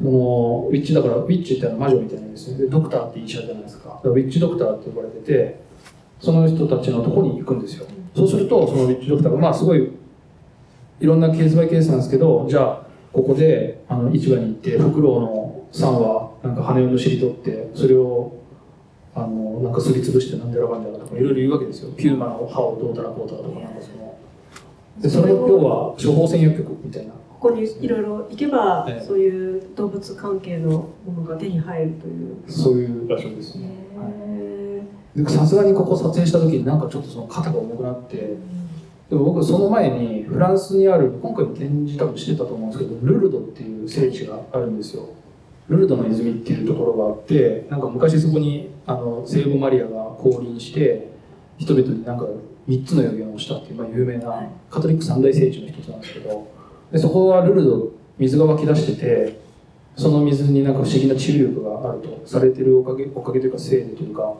[0.00, 2.59] もうウィッチだからウィッチってのは魔女みたいな意味ですね。
[2.59, 3.88] でドクターって医者じゃないですか。
[3.88, 5.61] かウィッチドクターって呼ばれてて
[6.20, 7.86] その人たちのところに行くんですよ。
[8.14, 9.90] そうするとそのウィッチドクターがまあすごい
[11.00, 18.34] いろんなケースバイケースなんですけどじゃあここであの市場に行ってフクロウの3羽なんか羽をむしり取ってそれを
[19.14, 21.90] あのなんかすりつぶしてなんでらかんだらとかいろいろ言うわけですよ。
[21.96, 24.07] ピューマの歯をどうたらこうたらとかなんかその。
[25.01, 27.12] でそれを要は処方箋薬局みたいな。
[27.12, 29.05] ここにいろいろ行けば、ええ。
[29.05, 30.70] そういう動物関係の
[31.07, 32.36] ものが手に入るという。
[32.49, 33.86] そういう場所ですね。
[35.28, 38.36] さすがにここ撮影した時になんかちょっとその肩が重くなって。
[39.09, 45.09] でも僕その前にフランスにある今回も展示多分してたと思うんですけどルルドっていう聖地があるんですよ。
[45.68, 49.88] ルルドの泉っていうところがあってなんか昔そこにあの聖母マリアが
[50.18, 51.09] 降臨して
[51.59, 52.26] 人々になんか
[52.69, 56.49] 3つの予言をしたっていう、まあ、有名なカトリック三大聖地の一つなんですけど
[56.93, 59.41] でそこはルルド水が湧き出してて
[59.97, 64.35] その水になんか不思議な治癒力があるとされてるおかげおかげというかせいでというか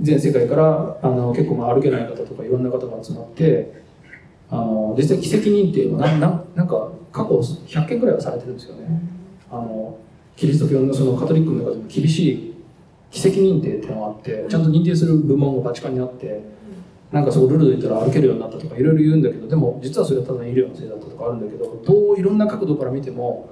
[0.00, 3.82] 全世界からあの結構まあ歩けない方とかいろんな方が集まって
[4.50, 9.00] あの実際奇跡認定をなななんか過去100件ぐらいはされてるんですよね。
[9.50, 9.98] あの
[10.36, 12.54] キリスト教のそのカトリックの中でも厳しい
[13.10, 16.40] 奇跡認定っていうのがあってちゃんと認定する部門がバチカンにあって
[17.12, 23.50] なんかそこルールで言ったら歩けるようになったとかいろいろ言うんだけどでも実はそれはただ医療のせいだったとかあるんだけどどういろんな角度から見ても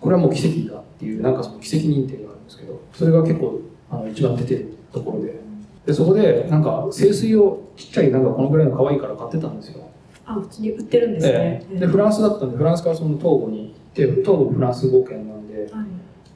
[0.00, 5.40] これはもう奇跡だっていうなんかその奇跡認定があるんですけどそれが結構あの一番出てるところで
[5.86, 9.88] でそこでなんか清水をちっちゃいなんかこのぐらいの可愛いから買ってたんですよ。
[10.26, 11.66] あ、普通に売ってるんですねえ。
[11.72, 15.70] えでフランスだったんでフランスからその東郷に行って東郷フランス語圏なんではい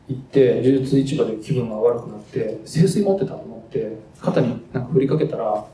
[0.07, 5.74] 行って呪術市場で気分が悪くなって清水持ってたと思って肩になんか振りかけたらき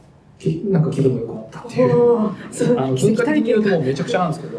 [0.71, 1.91] なんか気分が良くなったっていう。
[1.91, 4.59] あの文化的に言うともうめちゃくちゃなんですけど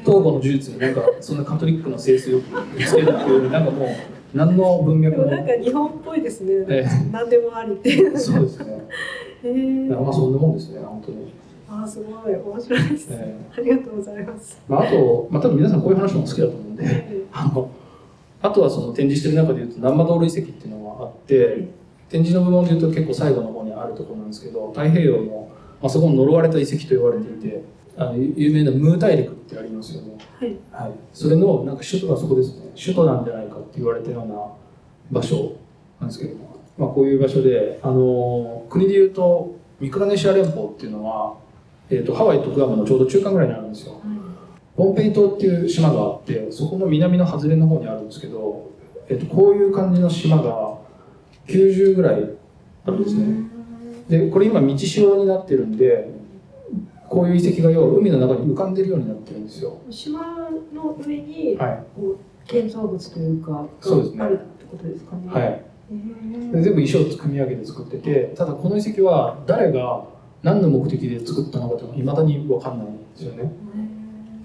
[0.00, 3.88] 東郷の呪術になんかそんなカトリックの清水をつけるっていうなんかもう
[4.34, 5.26] 何の文脈も。
[5.26, 6.64] なんか日本っぽいですね。
[6.68, 7.90] え何でもありって。
[7.90, 8.18] いう。
[8.18, 8.88] そうですね。
[9.44, 10.00] へー。
[10.00, 11.32] まあそんなもんですね本当に、
[11.68, 12.34] あ、すごい。
[12.34, 13.08] 面白いです。
[13.10, 14.60] えありがとうございます。
[14.68, 17.70] まあ、あと、まあ、多分皆さんこういう話も好きだと思うんであの
[18.42, 21.68] あとはその展示してる中でいうと南マドール遺跡っていうのがあって
[22.12, 25.48] 展示の部門でいうと結構最後の方にあるところなんですけど太平洋の
[25.82, 27.64] あそこの呪われた遺跡と言われていて
[27.96, 30.56] あの有名なムー大陸ってありますよね、はい。
[30.70, 32.70] はい、それのなんか首都がそこですね。
[32.78, 34.34] 首都なんじゃないかって言われたような
[35.10, 35.56] 場所
[36.00, 41.38] なんですけども、まあ、こういう場所であの国でいうとミクロネシア連邦っていうのは、
[41.88, 44.00] えー、とハワイとグアムのちょうど中間ぐらいにあるんですよ。
[44.76, 48.70] ポンペイ島っていう島があってそこの南の外れの方にあるんですけど、
[49.08, 50.78] えっとこういう感じの島が
[51.46, 52.30] 90ぐらい
[52.86, 53.48] あるんですね。
[54.08, 56.10] でこれ今道潮になってるんで
[57.08, 59.78] こういう遺跡が要は海の中に浮かんでるようになってるんですよ。
[59.90, 60.20] 島
[60.72, 61.84] の上に、はい。
[61.94, 64.24] こう建造物というか、そうですね。
[64.24, 65.28] あるってことですかね。。
[65.28, 65.62] はい。
[65.94, 70.04] いで全部石を組み上げて作っててただこの遺跡は誰が
[70.42, 73.52] 何の目的で作ったのかというのはいまだに分かんないんですよね。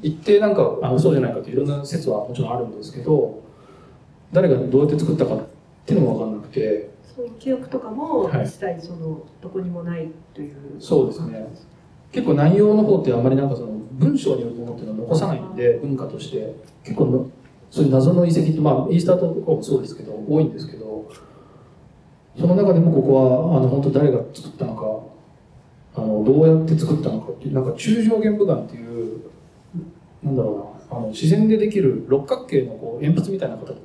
[0.01, 3.41] 一定なんかあのそうじゃないかといろんな説はもちろんあるんですけど
[4.31, 5.47] 誰がどうやって作ったかっ
[5.85, 6.86] ていうのも分かんなくて
[7.17, 10.55] そういう記憶とかもはい一切そのどこにもないという。
[10.79, 11.47] そうですね。
[12.11, 17.29] 結構内容の方ってあんまりなんかその文章によるものっていうのは残さないんで文化として結構の
[17.71, 21.09] そういう謎の遺跡ってまあイースター島とかもそうですけど多いんですけど
[22.39, 29.21] その中でもここはあの本当誰が作ったのかあのどうやって作ったのかっていうなんか中上弦部岩っていう
[30.23, 33.75] なんだろうなあの自然でできる六角形のこう鉛筆みたいな形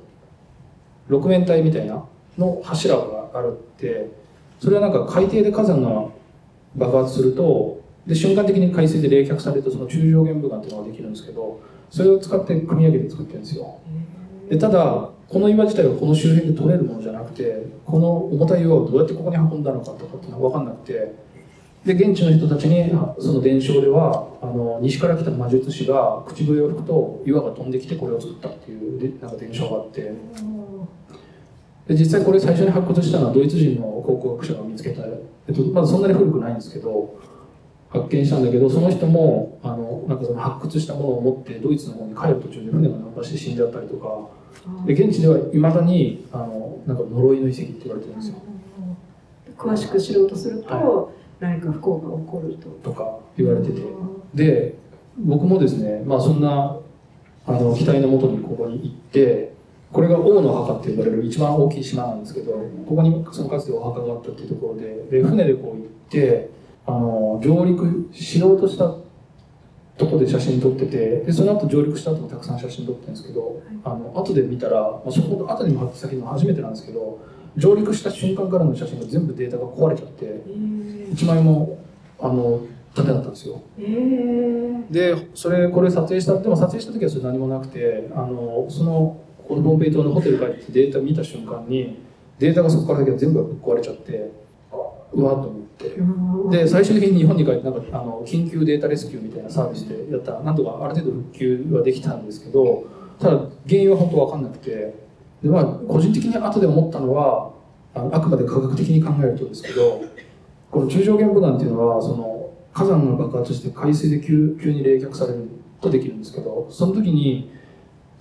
[1.07, 2.05] 六面体みたいな
[2.37, 4.23] の柱があるって。
[4.63, 6.05] それはなんか海底で火山が
[6.75, 11.59] 爆発するとで瞬間的に海水で冷却されるとその中上限部岩っていうのができるんですけど
[11.89, 13.79] それを使って組み上げて作ってるんですよ。
[14.49, 21.33] でただこの岩自体はこの周辺で取れるものじゃなくてこの重たい岩をどうやってここに運んだのかとかっていうのは分かんなくて。
[21.83, 30.13] で現地の人たちにその伝承ではあの西から来た魔術師が口笛を吹くと岩が飛んできてこれを作ったっていうなんか伝承があって。
[31.87, 35.03] で実際これ最初に発掘したのはドイツ人の考古学者が見つけた、
[35.47, 37.19] えっと、まだそんなに古くないんですけど
[37.89, 44.43] 発見したんだけどその人もあのなんかその発掘したものを持ってドイツの方に帰る途中で船が難破して死んじゃったりとか。
[44.85, 48.35] で現地ではいまだにあのなんか呪いの遺跡って言われてるんですよ。
[49.57, 51.09] 詳しく知ろうとすると、は
[51.39, 52.69] 何か不幸が起こると。
[52.83, 53.81] とか言われてて。
[54.33, 54.75] で
[55.17, 56.77] 僕もですねまあそんな
[57.45, 59.52] あの期待のもとにここに行って
[59.93, 62.53] これが王の墓って呼ばれる一番大きい島なんですけど
[62.87, 66.49] ここにそのかつてお墓があったっていうところでで船でこう行って
[66.87, 68.95] あの上陸しようとした
[69.95, 77.19] とこで写真撮っててでその後上陸した後もたくさん写真撮ってるんですけどあの後で見たら、まあ、そこ後にも発先の初めてなんですけど
[77.55, 81.15] 上陸した瞬間からの写真が全部データが壊れちゃってえー。
[81.15, 81.77] 1枚も
[82.19, 82.65] あの
[82.95, 83.61] ダメだったんですよ。
[83.77, 84.91] えー。
[84.91, 91.99] でそれこれ撮影したでも撮影した時はそれ何もなくてあのそのこのポンペイ島のホテル帰ってデータ見た瞬間に
[92.39, 94.31] データがそこから先は全部ぶっ壊れちゃって
[95.13, 95.93] うわっと思って。
[96.57, 102.85] で最終的に日本に帰ってなんかあの緊急データレスキューみたいなサービスでやったらなんとかある程度復旧はできたんですけど
[103.19, 103.37] ただ
[103.67, 105.03] 原因は本当分かんなくて。
[105.43, 107.51] で、まあ、個人的に後で思ったのは
[107.93, 110.01] あのあくまで科学的に考えるとですけど
[110.71, 115.47] この中上限部岩っていうのはその火山が爆発して海水で急急に冷却される
[115.79, 117.51] とできるんですけどその時に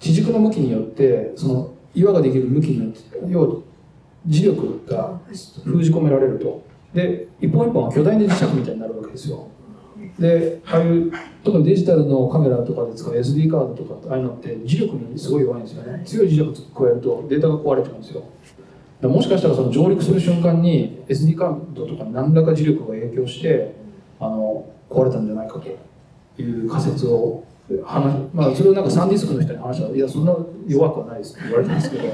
[0.03, 2.99] 地軸の向きによってその岩ができる向きによって
[3.29, 3.57] 要は
[4.27, 5.21] 磁力が
[5.65, 6.65] 封じ込められると。
[6.93, 9.47] で一本一本は巨大な磁石みたいになるわけですよ。
[10.19, 11.13] でああいう
[11.45, 16.03] 特にデジタルのカメラとかで使う SD カードとかああいうのって磁力にすごい弱いんですよね。
[16.05, 18.25] 強い磁力加えるとデータが壊れちゃうんですよ。
[19.09, 23.75] もしかしたらその上陸する瞬間に SD カードとか何らか磁力が影響して
[24.19, 27.45] あの壊れたんじゃないかという仮説を
[27.85, 32.03] 話まあそれをなんかサンディスクの人に話したら「いやそんな弱くはないです」って言われたんですけど。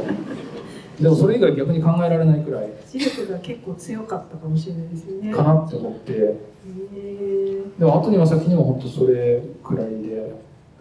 [1.01, 2.69] でもそれ以外逆に考えられないくらい。
[2.85, 5.33] 磁力が結構強かったかもしれないですよね。
[5.33, 6.13] かなって思って。
[7.79, 10.35] でも後には先にも本当それくらいで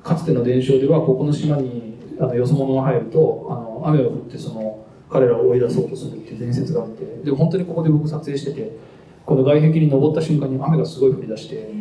[0.03, 7.05] かつての伝承ではここの島にあのよそ者が入るとあの雨を降ってその彼らを追い出そうとするっていう伝説があって。
[7.23, 8.71] でも本当にここで僕撮影してて
[9.23, 11.71] この外壁に登った瞬間に雨がすごい降り出してへ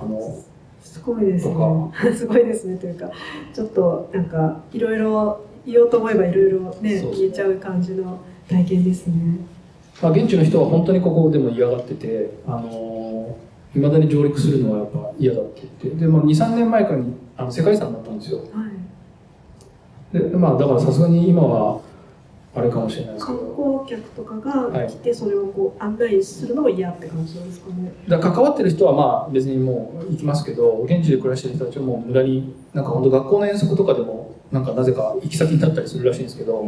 [0.00, 0.49] あのー
[1.00, 1.92] すごいですねと。
[2.14, 3.10] すごいですねというか、
[3.54, 9.14] ちょっとなんかいろいろ言おうと思えばいろいろね言えちゃう感じの体験ですね。
[10.02, 13.36] まあ、現地の人は本当にここでも嫌がってて、あの
[13.74, 18.44] いまだに上陸するのはやっぱ嫌だって言ってで、まあ、23年前からにあの世界遺産になったんですよは
[20.12, 20.18] い。
[20.18, 21.80] で、まあ、だからさすがに今は
[22.52, 27.92] あれかもしれないですけ観ど光客とかが来てそれをこう案内するのも嫌って感じですかね。
[28.08, 36.66] だ関わってる人はまあ別にもう行きますけど現地で暮らしてる人たちはもう無駄になんか本当学校の遠足とかでもなんかなぜか行き先になったりするらしいんですけど、へ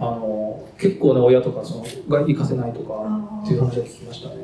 [0.00, 4.34] あの結構な親とかそのが行かせないとかあっていう話は聞きましたね。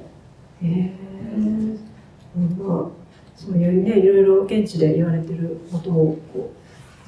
[0.63, 0.67] え。
[0.67, 0.93] へえ。
[1.37, 1.79] うん
[2.59, 3.03] まあ
[3.37, 6.62] そういうねいろいろ現地で言われてることをこう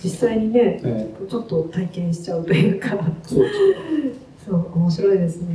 [0.05, 2.89] 実際にねえちょっと体験しちゃうというか。
[2.95, 4.13] え
[4.45, 5.49] そう面白いですね。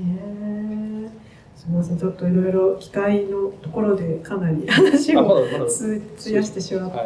[0.00, 1.08] え
[1.54, 7.04] すみません、ちょっといろいろ機械のところでかなり話を費やしてしまって、は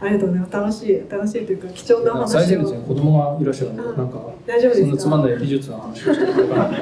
[0.00, 0.52] ありがとうございます。
[0.56, 2.74] 楽しい、楽しいというか貴重な話最前列を。
[2.76, 4.86] に子供がいらっしゃるんであなんか大丈夫ですか？
[4.86, 6.70] そんなつまんない美術の話をしてるのかな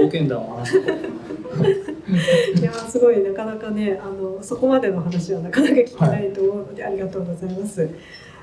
[0.00, 0.98] 冒険談を話してる
[2.58, 7.88] いやすごいなかなかねあのそこまでの話はなかなか聞きないと思うので、ありがとうございます。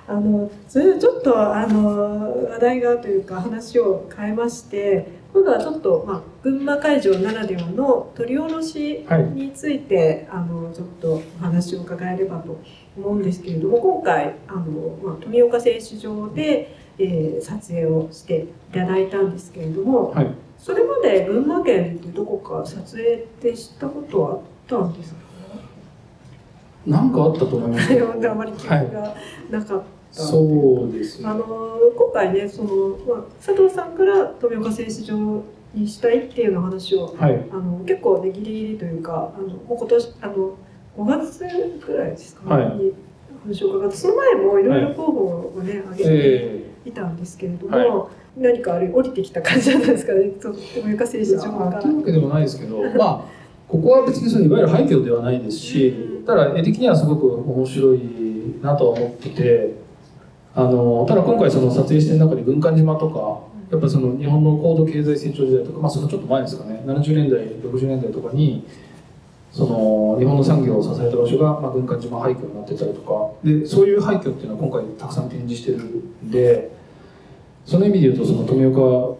[0.07, 12.59] あのそれでちょっとあの話題がというか話を変えまして今度はちょっと、まあ、群馬会場ならではの取り下ろしはいについて、あのちょっとお話を伺えればと
[12.97, 20.28] 思うんですけれども今回あの、まあ、富岡製糸場で、えー撮影をしていただいたんですけれども、はい
[20.62, 25.22] それまで群馬県ってどこか撮影って知ったことはあったんですか？
[26.86, 27.93] なんかあったと思います。
[27.93, 29.16] よあまり記憶が
[29.49, 29.84] なかっ
[30.14, 32.70] た、そうですあねの今回ねその、
[33.07, 35.43] まあ、佐藤さんから富岡製糸場
[35.74, 37.43] にしたいっていうの話をはい。
[37.51, 40.57] あの結構ねギリギリというかあのもう今年あの
[40.97, 41.39] 5月
[41.86, 42.57] ぐらいですか？
[42.57, 42.78] ね、はい。
[42.78, 42.93] に
[43.43, 50.32] 話を伺ってその前もいろいろ候補をね、挙げてえいたんですけれども、は何かあれ降りてきた感じだったんですかね。
[50.40, 51.88] その富岡製糸え場からと。
[51.88, 53.22] いうわけでもないですけど まあ
[53.68, 55.94] ここは別にそのいわゆる廃墟ではないですし、
[56.26, 58.00] ただ絵的にはすごく面白い
[58.62, 59.76] なとは思ってて
[60.54, 66.84] あのただ今回その撮影してる中で軍艦島とかやっぱその日本の高度経済成長時代とか、まあ、そのちょっと前ですかね。
[66.86, 68.66] 70年代60年代とかに
[69.52, 73.32] その日本の産業を支えた場所が、まあ、軍艦島廃墟になってたりとか。
[73.44, 76.72] でそういう廃墟っていうのは今回たくさん展示してるんで
[77.72, 79.15] その意味で言うとその富岡、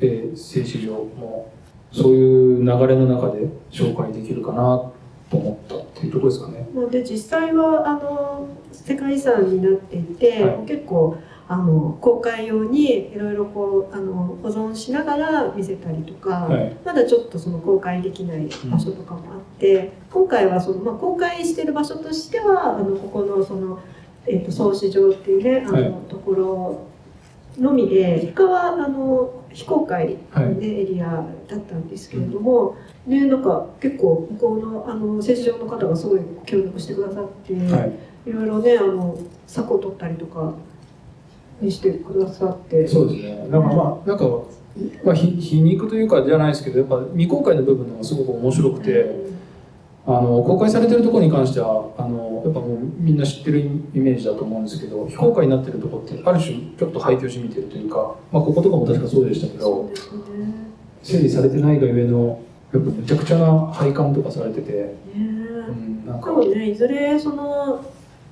[0.00, 1.52] えー製糸場も
[1.92, 4.90] そういう流れの中で紹介できるかな
[5.30, 6.66] と思ったっていうところですかね。
[6.74, 10.66] まあで実際はあの世界遺産になっていて、はい。
[10.66, 16.74] 結構あの公開用にいろいろこうあの保存しながら見せたりとか、はい。
[16.82, 23.78] まだちょっとその公開できない場所とかもあって、今回はその、まあ、公開してる場所としてはあのここのその、
[24.26, 25.94] えー、と創始場っていうねあの、はい。
[26.08, 26.89] ところ
[27.58, 32.76] のみで他はあの非公開の、ねエリアだったんですけれども、
[33.06, 40.54] ね、なんか結構向こうのあの政治上の方がすごい協力してくださって、はいい、ろいろねあの策を取ったりとか
[41.60, 42.86] にしてくださって。
[42.86, 43.36] そうですね。
[43.48, 44.24] なんかまあ、なんか、
[45.04, 49.14] まあ、皮皮肉というかじゃないですけど、やっぱ未公開の部分のがすごく面白くて、
[50.06, 59.90] あの公開されてるところに関しては、あのやっぱもうみんな知ってるイメージだと思うんですけど、非公開になってるところって、ある種ちょっと廃墟じみてるというか、まあ、こことかも確かそうでしたけど、
[61.02, 62.40] 整理されてないがゆえの、
[62.72, 66.32] やっぱめちゃくちゃな配管とかされてて、ねうん、なんか。
[66.32, 67.84] ねいずれその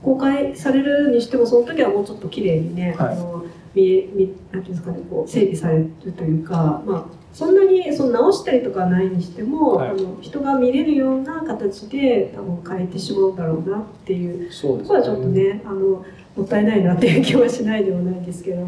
[0.03, 3.13] 公開されるにしてもその時はもうちょっと綺麗にね、はい。
[3.13, 3.45] あの
[3.75, 16.05] 見え見なんていうんですかねこう整理されるというか、まあ、そんなにその直したりとかはないにしても、はいあの人が見れるような形で多分変えてしまうんだろうなっていうそうですそこはちょっとねあの
[16.37, 18.67] もったいないなっていう気はしないでもないんですけど。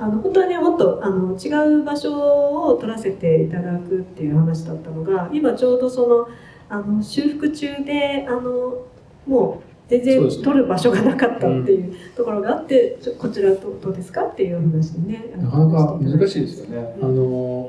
[0.00, 2.12] あの本当はねもっとあの違う場所
[2.68, 6.28] を取らせていただくっていう話だったのが今ちょうどその
[6.68, 8.86] あの修復中であの
[9.26, 15.32] もう全然取る場所がなかったっていうところがあって、ちょこちらどどうですかっていう話でね。
[15.36, 16.94] なかなか難しいですよね。
[17.02, 17.14] あの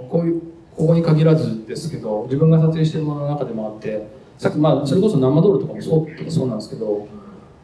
[0.10, 0.42] こういう
[0.76, 4.08] ここに限らずですけど、自分が撮影してるものの中でもあって、
[4.38, 7.08] さっきまあそれこそ生ドールとかもそうとかそうなんですけど、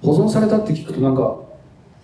[0.01, 1.37] 保存されたって聞くとなんか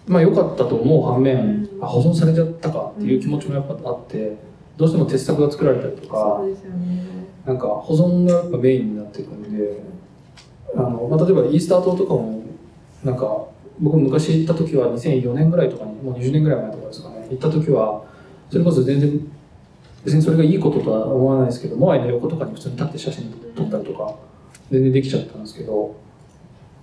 [0.08, 4.36] まあ良かったと思う反面、あ保存されちゃったかっていう気持ちもやっぱあって、
[4.78, 7.22] どうしても鉄作が作られたりとかね。
[7.46, 9.82] なんか保存がやっぱメインになっていくんで、
[10.76, 12.44] あのまあ、例えばイースター島とかも
[13.04, 13.46] なんか
[13.80, 18.04] 僕昔行った時は2004年ぐらいとかにもう20年ぐらい前とかですかね行った時は
[18.50, 19.28] それこそ全然
[20.06, 24.16] 別にそれがいいこととは思わないですけどモアイの横とかに普通に立って写真撮ったりとか
[24.72, 25.96] 全然できちゃったんですけど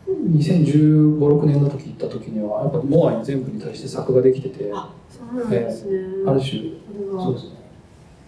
[0.08, 5.98] 2015、6年の時行った時にはやっぱモアイ全部に対して作ができててあそうですね、
[6.32, 6.72] る種
[7.20, 7.58] そうですね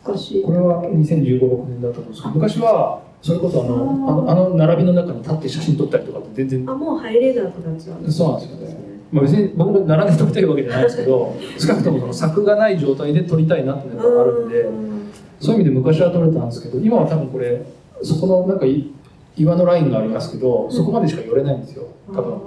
[0.04, 0.42] 昔。
[0.42, 3.74] これは2015、6年だったと思うんですけど昔はそれこそあの
[4.08, 6.70] あのあの並びの中に立って写真撮ったりとかって全然。
[6.70, 8.90] あもう入れなくなっちゃうそうなんですよね。
[9.12, 15.12] まあ、別に僕も並んで撮りたいわけじゃないですけど少なくともその作がない状態で撮りたいなっていうのがあるんでうん。
[15.40, 17.60] そういう意味で昔は撮れたんですけど今は多分これ
[18.02, 18.90] そこのなんかい
[19.36, 22.40] 岩のラインがありますけどそこまでしか寄れないんですよ多分。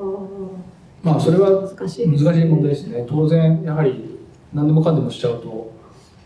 [1.03, 3.05] まあそれは難しい難しい問題ですね。
[3.07, 4.19] 当然やはり
[4.53, 5.71] 何でもかんでもしちゃうと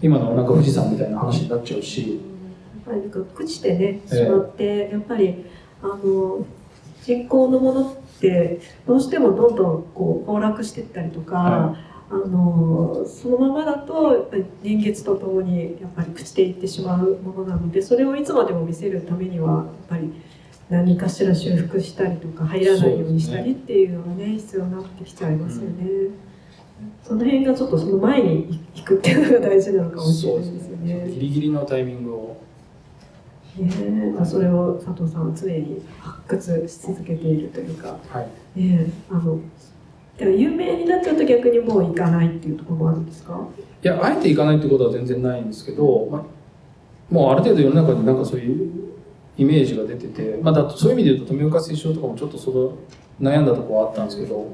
[0.02, 2.20] 今のなんか富士山みたいな話になっちゃうし
[2.88, 4.16] ぱりなんか朽ちてねええ。
[4.16, 5.46] しまって、やっぱり
[5.82, 6.46] あの
[7.04, 11.78] 人工のものってどうしてもどんどんこう崩落していったりとか、は
[12.10, 14.32] あのそのままだと
[14.64, 20.14] 年月とともにやっぱり朽ちていってしまうものなのでそれをいつまでも見せるためにはやっぱり
[20.70, 25.86] 何かしら修復したりとか入らないようにしたりっていうのがね必要になってきちゃいますよね。
[27.04, 31.08] その辺がちょっとその前に行くっていうのが大事なのかもしれないですよね。
[31.10, 32.37] ギリギリのタイミングをね
[33.60, 38.60] えまあそれを佐藤さんは常に発掘し続けているというか、はい。
[38.60, 39.40] ねえ、あの
[40.18, 43.40] でも有名になっちゃうと逆にもう行かないっていうところもあるんですか？
[43.84, 46.24] いやあえて行かないってことは全然ないんですけど、まあ、
[47.10, 48.72] もうある程度世の中になんかそういう
[49.38, 52.74] イメージが出てて、まあ、だそういう意味で言うと富岡製糸場とかもちょっとその
[53.22, 54.48] 悩んだところはあったんですけど、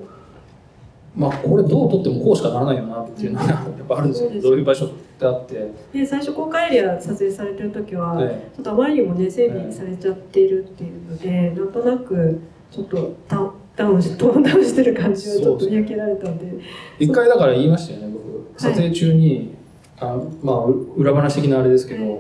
[1.16, 4.42] まあ、これどう撮ってもこうしかならないよなっていうのがやっぱあるんですよ。
[4.42, 4.90] どういう場所っ
[5.20, 12.42] てあって、で最初公開エリア撮影されてる時は、えちょっとあまりにもね整備されちゃっているっていうので、なんとなく
[12.72, 16.48] ちょっとダウンダウンしトーンダウンしてる感じをちょっと見受けられたんで。
[16.48, 16.62] え
[17.00, 18.60] 一回だから言いましたよね僕。
[18.60, 19.56] 撮影中に、
[20.00, 20.66] あまあ
[20.98, 22.20] 裏話的なあれですけど、え。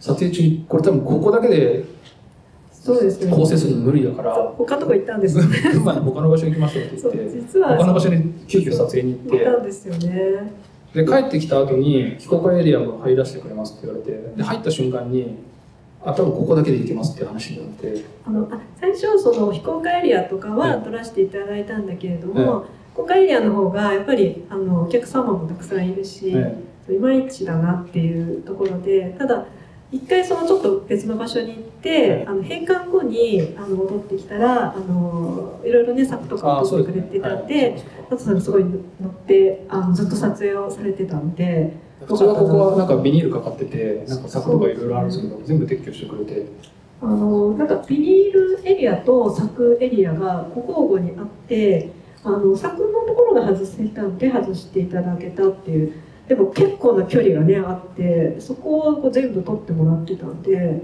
[0.00, 1.84] 撮影中にこれ多分ここだけで
[2.82, 3.30] そうですね。
[3.30, 4.34] 構成するの無理だから。
[4.34, 7.76] 他のとこ行ったんです群馬の他の場所行きましょうって言って実は。
[7.76, 9.44] 他の場所に急遽撮影に行って。
[9.44, 10.52] 行ったんですよね。
[10.92, 15.38] で帰ってきた後に非公開エリアも入らせてくれますって言われてで入った瞬間に
[16.04, 18.04] あ多分ここだけで行けますって話になって。
[18.26, 26.58] あのあ最初その非公開エリアとかはええ取らせていただいたんだけれども、公開エリアの方がやっぱりあのお客様もたくさんいるし、え
[26.90, 29.46] いまいちだなっていうところでただ
[29.92, 37.72] 一回そのちょっと別の場所に行って、えあの閉館後にあの戻ってきたらあのいろいろね作とかを撮ってくれてたんで
[38.08, 38.78] 佐藤さんがすごい乗
[39.08, 41.74] ってあのずっと撮影をされてたんで
[42.06, 46.46] 普通はここはなんかビニールかかっててなんか柵とかいろいろあるんですけど全部撤去してくれて。
[47.02, 51.90] あのなんかビニールエリアと柵エリアが交互にあって
[52.22, 60.82] あの柵のところが外せたんで外していただけたっていうでも結構な距離がねあってそこをこう全部取ってもらってたんで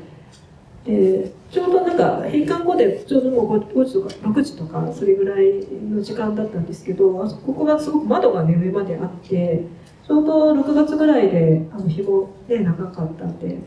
[0.85, 9.65] でちょうどなんか閉館後でちょうどもう 5, 時とか6時とかそれぐらいの時間だったんですけどあそここがすごく窓がね上まであって
[10.07, 13.59] ちょうど6月ぐらいであの日もね長かったんで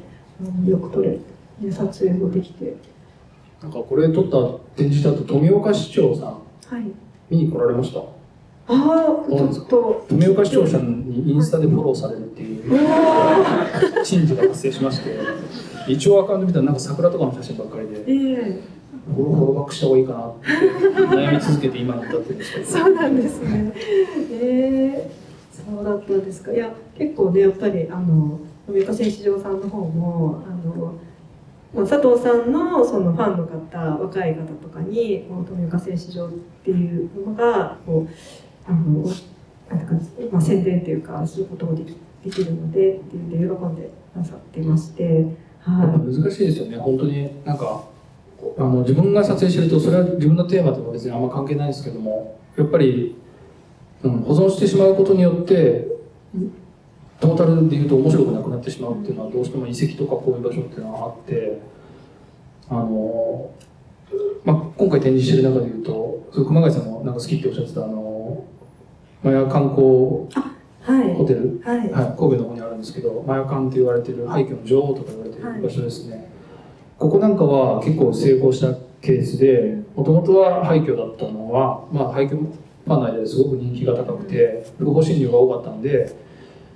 [0.41, 1.17] あのよく撮れ
[1.61, 2.75] て撮影もできて。
[3.61, 6.91] なんかこれ撮った展示だと富岡市長さんはい。
[7.29, 7.99] 見に来られました？
[8.73, 10.05] ああ、ちょっと。
[10.07, 15.19] 富岡市長さんにインスタでフォローされるっていう珍事が発生しまして
[15.87, 18.13] 一応アカウント見たらなんか桜とかの写真ばっかりでえ
[18.57, 18.61] え
[19.13, 20.47] フォローフォローバックした方がいいかなって
[21.15, 23.73] 悩み続けて今に至ってるんですけどそうなんですね。
[24.31, 25.11] ええ
[25.51, 26.51] そうだったんですか。
[26.53, 30.93] いや、結構ね、やっぱり、あの、富岡製糸場さんの方も、あの。
[31.73, 36.31] まあ佐藤さんのそのファンの方若い方とかにこの富岡製糸場っ
[36.65, 38.09] ていうのがこう
[38.67, 39.03] あの
[39.69, 39.93] なんか、
[40.31, 45.25] まあ、宣伝っていうかすることもできできるのでっていうんで喜んでなさってまして、やっ
[45.65, 46.77] ぱは難しいですよね。
[46.77, 47.83] 本当になんか
[48.57, 53.15] あの自分が撮影してるとそれは自分のテーマとか別にあんま関係ないですけどもやっぱり、
[54.03, 55.87] うん、保存してしまうことによって
[57.19, 61.61] トータルでいうと面白くなくなってしまうっていうのはどうしても遺跡とかこういう場所っていうのはあって
[62.69, 63.51] あの、
[64.43, 68.10] まあ、今回展示してる中でいうと熊谷さんもなんか好きっておっしゃってたあの
[69.23, 70.51] マヤ観光い
[70.83, 71.13] はい。
[71.13, 71.61] ホテル。
[71.63, 71.77] はい。
[71.77, 76.31] はい、神戸の方にあるんですけどマヤカンって言われてる廃墟の女王とか言われてる場所ですね、
[76.97, 86.15] ここなんかは結構成功したケースでもともとは廃墟だったのは、まあ、廃墟ファン内ですごく人気が高くて不法侵入が多かったんで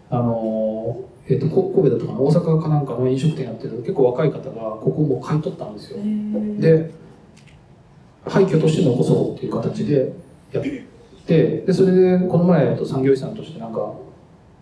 [0.09, 5.97] あのえー、とこ神戸だとかな大阪かなんかの飲食店やってる結構若い方がここも買い取ったんですよ。
[6.59, 6.91] で
[8.27, 10.13] 廃墟として残そうっていう形で
[10.51, 10.84] やって
[11.27, 13.93] でそれでこの前産業遺産としてなんか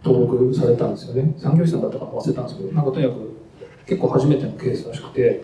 [0.03, 1.33] 登録されたんですよね。
[1.37, 3.33] 産業遺産だったか忘れたんですけどなんかとにかく
[3.85, 5.43] 結構初めてのケースらしくて。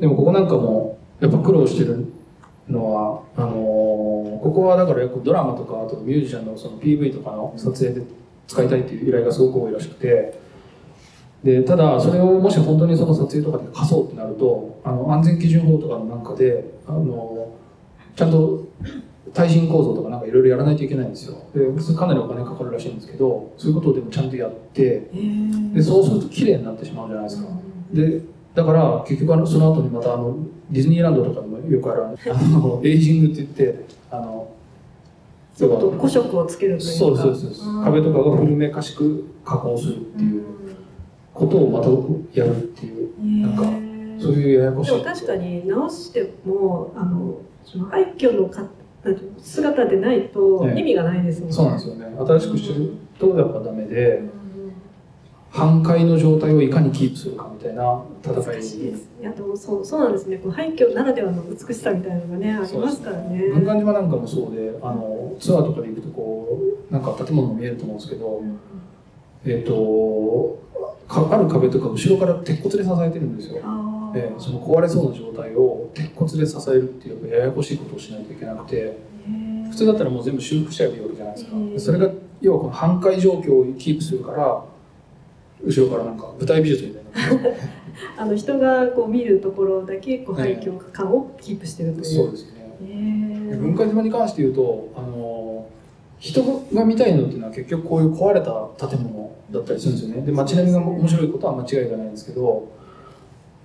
[0.00, 2.06] でもここなんかもやっぱ苦労してる
[2.70, 8.06] のはあのーここはだからよくドラマとかあとミュージシャンのその PV とかの撮影で
[8.46, 10.38] 使いたいっていう依頼がすごく多いらしくて。
[11.42, 17.52] でただそれをもし本当にその撮影とかで貸そうってなるとあの安全基準法とかのなんかであの
[18.16, 18.66] ちゃんと
[19.34, 21.36] 耐震構造とかなんかいろいろやらないといけないんですよ。
[21.54, 25.10] でそれかなりお金かかるらしいんですけどそういうことをでもちゃんとやって
[25.74, 27.48] でそうすると綺麗になってしまうじゃないですか。
[27.92, 28.20] で
[28.54, 30.36] だから結局あのその後にまたあの
[30.70, 32.08] ディズニーランドとかでもよくあるあ
[32.48, 34.48] の エイジングって言ってあの
[35.56, 35.90] ちょっと？
[35.90, 36.92] 古色をつけるというか。
[36.98, 37.84] そうそうそうそう。
[37.84, 40.42] 壁とかが古めかしく加工するっていう
[41.34, 41.88] ことをまた
[42.40, 43.62] やるっていうなんか
[44.20, 44.90] そういうややこしい。
[44.92, 48.48] でも確かに直してもあのその廃墟の
[49.38, 51.54] 姿でないとええ意味がないですもんね。
[51.54, 54.38] そうなんですよね新しくしてるとやっぱダメでうん
[55.50, 59.08] 半壊の状態をいかにキープするかみたいな戦い難しいです。
[59.20, 60.36] いやでもそうそうなんですね。
[60.36, 63.48] こう廃墟ならではの美しさみたいなのがねありますからね。
[63.54, 66.58] 文館島なんかもそうであのツアーとかで行くとこ
[66.90, 68.58] うなんか建物が見えると思うんですけど、うん
[69.46, 70.58] えっ、と
[71.08, 73.62] かある壁とか後ろから鉄骨で支えてるんですよ。
[74.10, 78.98] あでその壊れそうな状態を鉄骨で支えるっていうややこしいことをしないといけなくて
[79.70, 81.56] 普通だったらもう全部修復しちゃえばいいわけじゃないですか。
[81.78, 84.64] それが要はこの半壊状況をキープするから
[85.64, 87.56] 後ろからなんか舞台美術みたいな。
[88.16, 92.04] あの人がこう見るところだけこう廃墟感をキープしてるという。
[92.04, 93.56] そうですね。
[93.56, 95.66] 文化島に関して言うとあの
[96.18, 96.42] 人
[96.72, 100.22] が見たいのっていうのは結局こういう壊れた建物だったりするんですよね。
[100.22, 102.68] で街並みが面白いことは間違いがないんですけど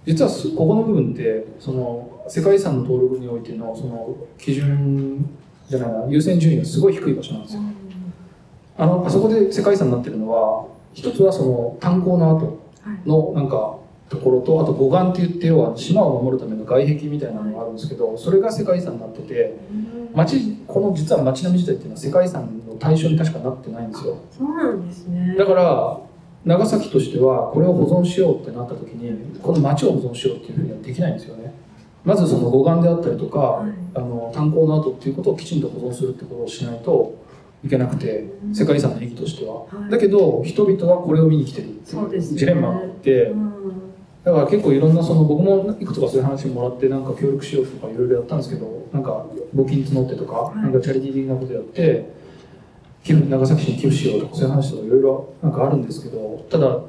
[0.05, 5.29] 実はすここの部分ってその世界遺産の登録においてのその基準
[5.69, 7.61] じゃないな優先順位がすごい低い場所なんですよ。
[8.77, 12.59] あのあそこで世界遺産になってるのは一つはその炭鉱の跡
[13.05, 13.77] のなんか
[14.09, 19.57] ところとあと護岸って言って要は島を守るための外壁みたいなのがあるんですけどそれが世界遺産になってて
[20.13, 24.17] 町この実は町並み自体っていうのは世界遺産の対象に確かなってないんですよ。
[24.31, 25.35] そうなんですね。
[25.37, 25.99] だから
[26.45, 31.53] 長崎としてはこれを保存しようってなった時にこの町を保存しようっていうふうにはできないんですよね。
[32.03, 37.15] まずその護岸であったりとか、はいあの炭鉱の跡っていうことをきちんと保存するってことをしないと
[37.63, 39.91] いけなくて世界遺産の意義としては、はい。
[39.91, 41.69] だけど人々はこれを見に来てる。
[41.69, 43.53] っていうジレンマがあって、うん。
[44.23, 50.57] だから結構いろんなその僕もいくつかそういう話もらってなんか協力しようとかいろいろやったんですけどなんか募金募ってとか、い。
[50.57, 52.11] なんかチャリティー的なことやって
[53.03, 56.79] 寄付長崎市に寄付しようとかそういう話とかいろいろなんかあるんですけどただ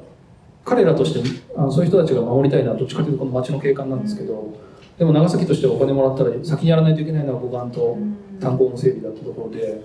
[0.63, 4.53] 彼らとしてあのそういう人たちが守りたいのはどっちかというとこの町の景観なんですけど
[4.97, 7.97] でも長崎としてはお金もらったら先にやらないといけないのは護岸と
[8.39, 9.81] 炭鉱の整備だってところで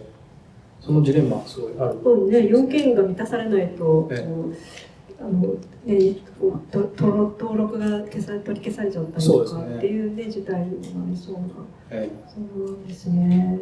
[0.81, 2.31] そのジレンマがすごいある。
[2.31, 4.90] ね、要件が満たされないと、ええ
[5.21, 5.55] あの
[5.85, 11.41] ね、登録が消され取り消されちゃったりとかっていうね事態になりそうな。
[11.91, 13.59] えそうなんですね。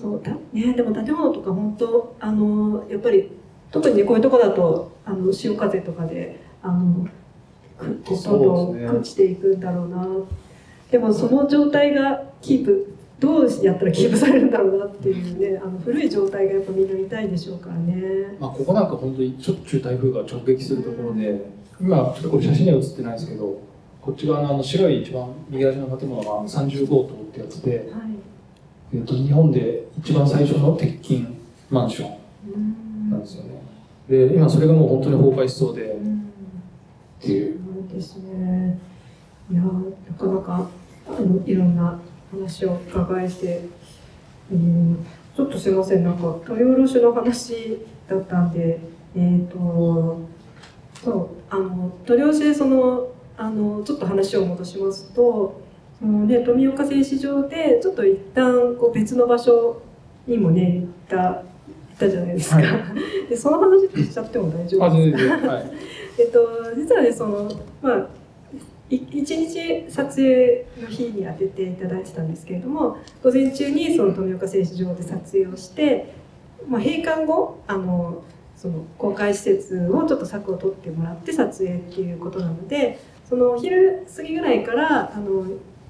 [0.00, 3.30] そうだねでも建物とか本当あのやっぱり
[3.70, 7.06] 特にねこういうとこだとあの潮風とかであの
[7.78, 10.06] どんどん朽ちていくんだろうな。
[10.90, 12.93] でもその状態がキープ
[13.24, 18.36] どうやったらキープされるんだろうなっていうねあの古い状態がやっぱみんな見たいでしょうからね。
[18.38, 21.50] まあ、ここなんか本当にしょっちゅう台風が直撃するところで
[21.80, 23.58] 今ちょっとこれ写真には写ってないですけど
[24.02, 27.88] こっち側のあの白い一番右端の建物が30号棟ってやつで、はい。
[28.94, 31.26] えっと日本で一番最初の鉄筋
[31.70, 32.18] マンション
[32.54, 33.50] うんなんですよね
[34.08, 36.30] で今それがもう本当に崩壊しそうでっうん
[37.20, 37.58] ていう
[37.88, 38.78] そうですね。
[39.50, 39.70] いやな
[40.18, 40.68] かなか
[41.06, 41.98] あのいろんな
[42.34, 43.62] 話を伺えて、
[44.52, 45.06] うん、
[45.36, 47.78] ちょっとすいませんなんか取り卸しの話
[48.08, 48.78] だったんで、
[49.16, 50.20] えっ、と
[51.02, 55.60] そうあの取り卸しでそのあのちょっと話を戻しますと、
[55.98, 59.82] そのね富岡製糸場でちょっと一旦こう別の場所
[60.26, 61.42] にもね行った行っ
[61.98, 62.56] たじゃないですか。
[62.56, 62.94] は
[63.28, 65.48] でその話しちゃっても大丈夫あですか。
[65.48, 65.70] はい
[66.16, 67.50] えっと、実はねその
[67.82, 68.06] まあ
[68.90, 76.14] い一日撮影の日に当てていただいてたんですけれども午前中にその富岡製糸場で撮影をして、
[76.68, 78.22] まあ、閉館後あの
[78.56, 85.46] その公開施設をちょっと柵を取ってもらって撮影っていうことなのでそのお昼過ぎぐらいからあの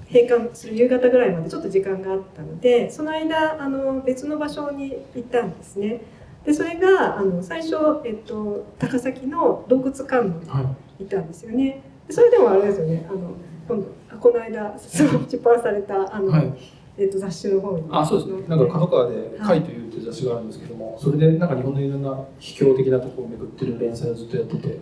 [0.07, 6.01] 閉館する夕方ぐらいまでちょっと時間があったのでその間あの別の場所に行ったんですね。
[6.45, 7.75] でそれがあの最初、
[8.05, 11.81] えっと、高崎の洞窟観音にはいいたんですよね。
[11.81, 13.05] でそれでもあれですよね。
[13.09, 13.31] あの
[13.67, 16.53] 今度あこの間出版されたあの、はい。
[16.97, 17.83] えっと雑誌の方に。
[17.89, 18.31] あそうです。
[18.31, 24.77] ねなんか角川で「はい貝」という雑誌があるんですけどもそれでなんか日本のいろんな秘境的なところを巡ってる連載をずっとやってて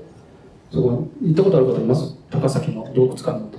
[0.69, 2.15] そこ行ったことある方います？
[2.29, 3.57] 高崎の洞窟観音って。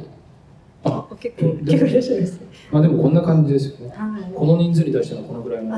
[0.84, 2.32] ああ結構結構いらっしゃいます。
[2.34, 2.46] ね。
[2.70, 3.94] まあでもこんな感じですよね。
[3.96, 4.32] はい。
[4.34, 5.74] この人数に対してのこのぐらいの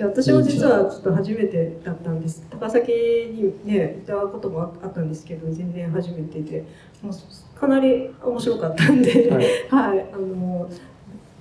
[0.00, 2.46] や私も実はちょっと初めてだったんです。
[2.50, 6.64] 高崎にね行ったこともあったんですけど全然初めてで。
[7.02, 9.44] もうかなり面白かったんで、はい。
[9.68, 10.68] はい、あの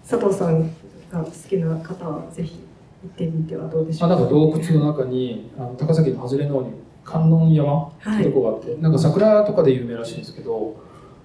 [0.08, 0.70] 佐藤さん
[1.12, 2.60] が好きな方はぜひ
[3.04, 6.70] 行ってみてはどうでしょあうなんか洞窟の中にあの高崎の外れの方に
[7.04, 10.76] 観音山ってとこがあって、なんか桜とかで有名らしいんですけど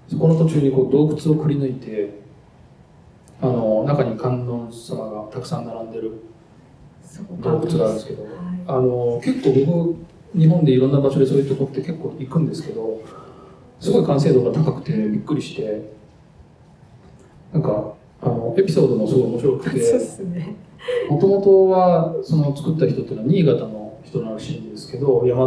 [0.09, 2.21] そこの途中にこう洞窟をくり抜いて
[3.41, 6.13] あの中に観音様がたくさん並んでる
[7.41, 8.25] 洞窟があるんですけど。
[8.25, 8.41] はい
[8.71, 9.97] あの結構僕
[10.39, 13.03] 日本でいろんな場所でそういうとこって結構行くんですけど
[13.81, 15.91] すごい完成度が高くてびっくりして
[17.53, 19.81] なんかあのエピソードもすごい面白くて
[21.09, 25.47] もともとはその作った人っていうのは新潟の人らしいんですけど山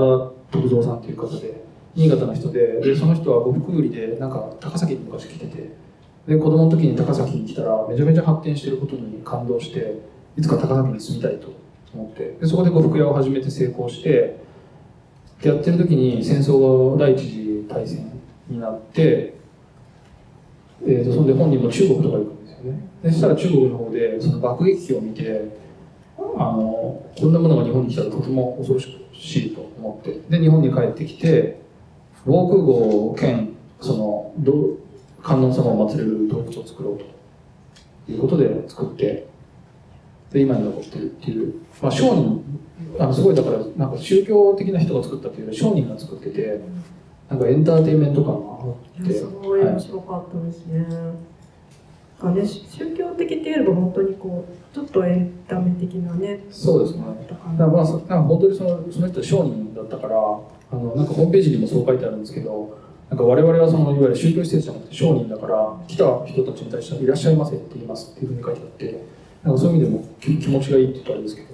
[0.52, 1.64] 田徳蔵さんっていう方で
[1.96, 5.72] 新潟の人ででその人は呉服売りでなんか高崎に昔来てて
[6.28, 10.02] で子供の時に高崎に来たらめちゃめちゃ発展してることに感動して
[10.38, 11.54] いつか高崎に住みたいと
[11.94, 14.38] 思ってでそこで呉服屋を始めて成功して
[15.44, 18.12] やってる時に戦争が第一次大戦
[18.48, 19.36] になって、
[20.86, 22.80] えー、とそれで本人も中国とか行くんですよね。
[23.04, 25.58] でそしたら中国の方でその爆撃機を見て
[26.18, 31.62] あのこんなものが日本に来たらとても恐ろしいと思ってで日本に帰ってきて
[32.26, 34.78] 防空壕兼そのど
[35.22, 37.00] 観音様を祀れる洞窟を作ろう
[38.06, 39.28] ということで作って
[40.34, 42.44] で今に残ってるっていう、まあ、商人
[43.00, 46.60] あのすごいだからなんか宗教的な人が作ったっていうより商人が作ってて
[47.30, 49.14] なんかエンターテインメント感があって。
[49.14, 50.86] すごい面白かったですね。
[52.22, 57.04] なんかね宗教的って言えば本当にこうちょっとエンタメ的なねそうですね。
[57.30, 62.78] だからなまあそなんか本当にそのその人は商人だったからあのなんかホームページにもそう書いてあるんですけど
[63.10, 69.04] なんか我々はそのいわゆる宗教施設じゃなくて商人だから来た人たちに対しては「いらっしゃいませ」って言いますっていうふうに書いてあって
[69.44, 71.48] なんかそういう意味でも気気持ちがいいって言ったらあれですけど。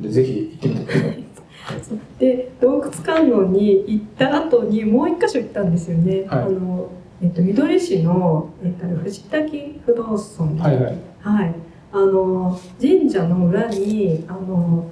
[0.00, 1.24] でぜひ行ってみてください。
[2.18, 6.24] で洞窟観音に行った後にもう一箇所行ったんですよね。
[6.26, 6.42] はい。
[6.42, 6.90] あの
[7.22, 10.98] えっと、緑市の、えっと、藤滝不動尊はいはい。
[11.20, 11.54] はい、
[11.92, 14.84] あの神社の裏にあの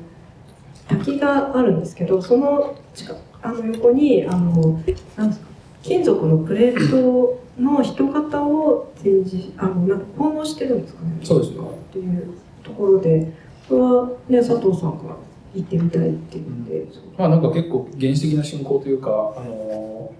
[0.88, 4.80] 滝があるんですけどその近あの横にあの
[5.16, 5.46] なんですか
[5.82, 11.20] 金属のプレートの人型を展示あのなんか奉納してるんですかね。
[11.22, 11.74] そうですよ。
[11.90, 13.32] っていうところで
[13.68, 15.16] これは、ね、佐藤さんが
[15.54, 16.86] 行ってみたいって言って、
[17.18, 20.12] まあなんか結構原始的な信仰というか、あの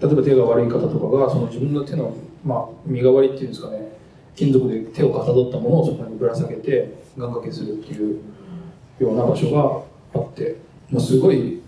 [0.00, 2.14] 例えば手が悪い方とかがその自分の手の、
[2.44, 3.94] まあ、身代わりっていうんですかね。
[4.36, 8.20] 金属で手をかたどったものをそこにぶら下げて願掛けするっていう
[8.98, 10.56] ような場所があって、
[10.90, 11.62] まあ、すごい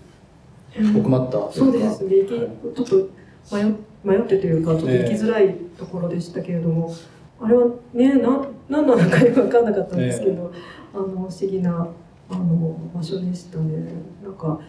[0.97, 1.77] 奥まったういうか。
[1.79, 2.75] ですね、はい。
[2.75, 3.63] ちょっと迷
[4.03, 6.93] 迷ってというか、ちょっと行きづらいところでしたけれども、
[7.39, 10.51] あれはね、な何なのかよく分かんなかったんですけど、
[10.93, 11.87] あの不思議な
[12.29, 13.93] あの場所でしたね。
[14.23, 14.59] なんか、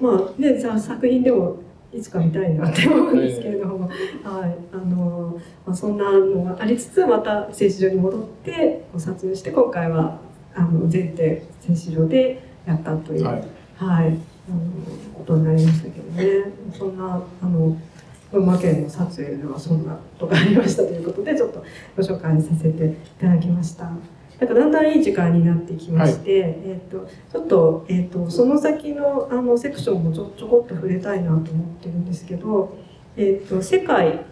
[0.00, 1.56] まあね、じゃあ作品でも
[1.92, 10.18] いつか見たいなって思うんですけれども、はい、あのまあ、そんなのがありつつ、また静止場に戻って撮影して、今回は
[10.54, 13.24] あの全店静止場でやったという。
[13.24, 13.44] はい
[13.76, 14.16] はい、あの
[15.12, 16.50] ことになりましたけどね。
[16.72, 17.76] そんなあの
[18.32, 21.64] 群馬県の撮影ではそんなことがありましたということでちょっと
[21.96, 23.90] ご紹介させていただきました。
[24.38, 32.76] なんかだんだんいい時間になってきまして、えっ、とちょっとえっ、とその先のあのセクションもちょちょこっと触れたいなと思ってるんですけど、
[33.16, 34.24] えっ、と世界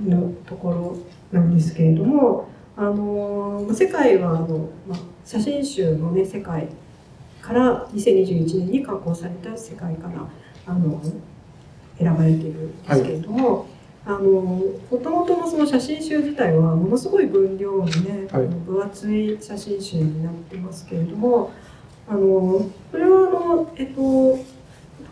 [0.00, 0.98] のところ
[1.30, 6.68] なんですけれども、あのまあ世界はあのまあ写真集のね世界
[7.40, 10.28] から2021年に刊行された世界から
[10.66, 11.00] あの
[11.98, 13.66] 選ばれているんですけれども、
[14.04, 14.62] あのも
[15.02, 18.46] ともとのその写真集自体はものすごい分量のね、はい。
[18.46, 21.50] 分厚い写真集になってますけれども
[22.08, 24.00] あのそれはあの、えっと、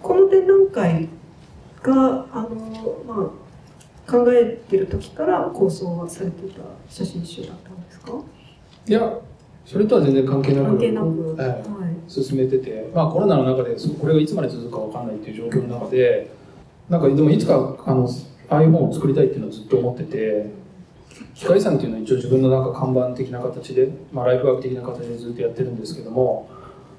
[0.00, 1.08] この展覧会
[1.82, 3.32] があの、ま
[4.08, 8.12] あ、考えてる時から構想はされていた写真集だったんですか？
[8.86, 9.18] いや
[9.64, 11.62] それとは全然関係なく関係なく、はいはい。
[12.06, 16.30] 進めてて、まあ、コロナの中でこれがいつまで続くかわかんないっていう状況の中で
[16.88, 18.08] なんかでもいつかあの
[18.50, 20.50] ああいう本を作りたいっていうのはずっと思ってて
[21.34, 26.48] 機械遺産っていうのは一応自分のなんか看板的な形で、まあ、ライフワーク的な形でずっとやってるんですけども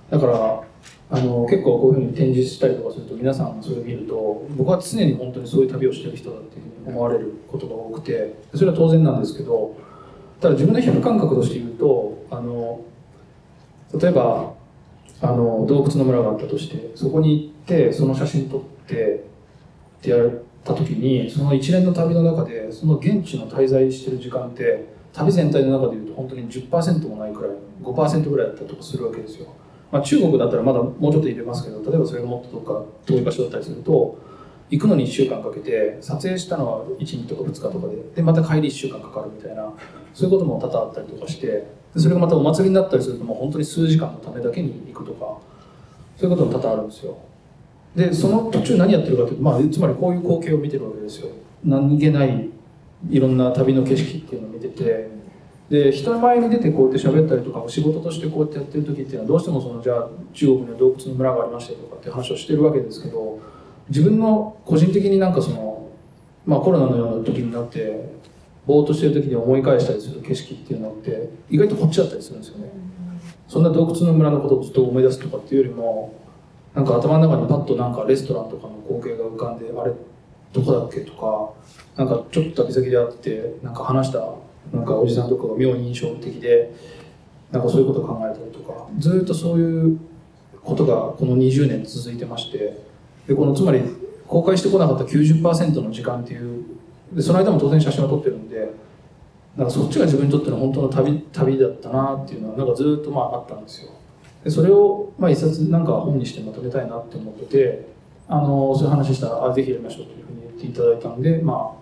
[0.10, 0.64] だから
[1.12, 9.76] あの結構こういうふうに展示したりとかすると皆さんそれを見ると僕は常に本当にそういう旅をしてる人だっていうふうに思われることが多くてそれは当然なんですけど
[10.42, 12.82] ただ自分の皮膚感覚として言うとあの
[14.00, 14.54] 例えば
[15.22, 19.24] あの洞窟の村があったとしてそこに行ってその写真撮って
[20.06, 20.30] ってやっ
[20.64, 27.52] た時にその一連の旅の中でその現地の滞在してる時間って旅全体の中でいうと本当に10%もないくらい
[27.82, 29.48] 5%ぐらいだったりとかするわけですよ、
[29.92, 34.20] まあ、中国だったらまだもうちょっと入れますけど例えばそれがもっとどっか遠い場所だったりすると
[34.70, 39.72] 行くのに1週間かけて撮影したのは1日とか2日とかででまた帰り1週間かかるみたいな
[40.14, 45.38] そういうことも多々あったりとかしてそれがまたお祭りになったりするともう本当に数時間のためだけに行くとか
[46.18, 47.18] そういうことも多々あるんですよ。
[47.96, 51.30] でその途中何やってるかというと、まあ、つまりこういう光景を見てるわけですよ。
[51.64, 52.50] 何気ない
[53.10, 55.16] いろんな旅の景色っていうのを見てて。
[55.70, 63.40] で人前に出てこうやって喋ったりとか仕事としてこうやってやってる時っていうのはどうしてもそのじゃあ中国には洞窟の村がありましたとかって話をしてるわけですけど
[63.90, 65.90] 自分の個人的になんかその、
[66.46, 68.10] まあ、コロナのような時になって
[68.68, 72.70] ぼーっとしてる時に思い返したりする景色っていうのって意外とこっちだったりするんですよね。
[73.48, 76.14] そんな洞窟の村のことをずっと思い出すとかっていうよりも
[76.76, 79.94] なんか頭の中にパッとなんかレストランとかの光景が浮かんであれ
[80.52, 81.54] どこだっけとか
[81.96, 84.20] なんかちょっと旅先で会ってなんか話した
[84.74, 86.74] なんかおじさんとかが妙に印象的で
[87.52, 90.00] なんかそういうことを考えたりとかずっとそういう
[90.64, 92.78] ことがこの20年続いてまして
[93.28, 93.82] でこのつまり
[94.28, 96.66] 公開してこなかった90%の時間っていう
[97.14, 98.70] でその間も当然写真を撮ってるんで
[99.56, 103.92] なんかそっちが自分にとっての本当の旅旅だったなっていうのはなんかずっとまああったんですよ。
[104.46, 107.88] でそれをまあ一冊なんか本にしてまとめたいなって思ってて
[108.28, 111.76] あのそういう話したらあぜひやりましょうというふうに言っていただいたんでま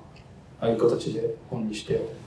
[0.61, 2.23] あああいう形で本にして。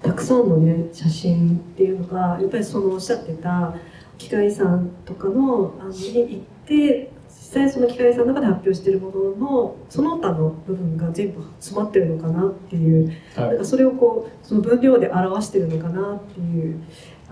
[0.00, 3.74] たくさんのね写真っていうのがやっぱりそのおっしゃってた
[4.18, 13.48] 機械遺産とかのあのに行って実際その機械遺産の中で発表してるもののその他の部分が全部詰まってるのかなっていう、はい。
[13.50, 16.82] なんかそれをこうその分量で表してるのかなっていう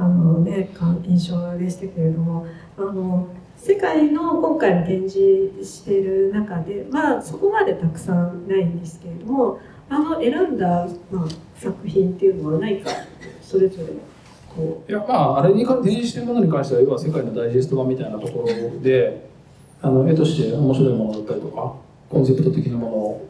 [0.01, 0.71] あの、ね、
[1.05, 2.47] 印象でしたけれども
[2.79, 12.91] あの世界の今回の展示している中ではそこまでたくさんないんですけれどもあの選んだ、まあ、作品っていうのは何か
[13.43, 13.89] それぞれ
[14.57, 19.29] こういやまああれに展示してるものに関しては要は世界のダイジェスト版みたいなところで
[19.83, 21.75] あの絵として面白いものだったりとか
[22.09, 23.29] コンセプト的なも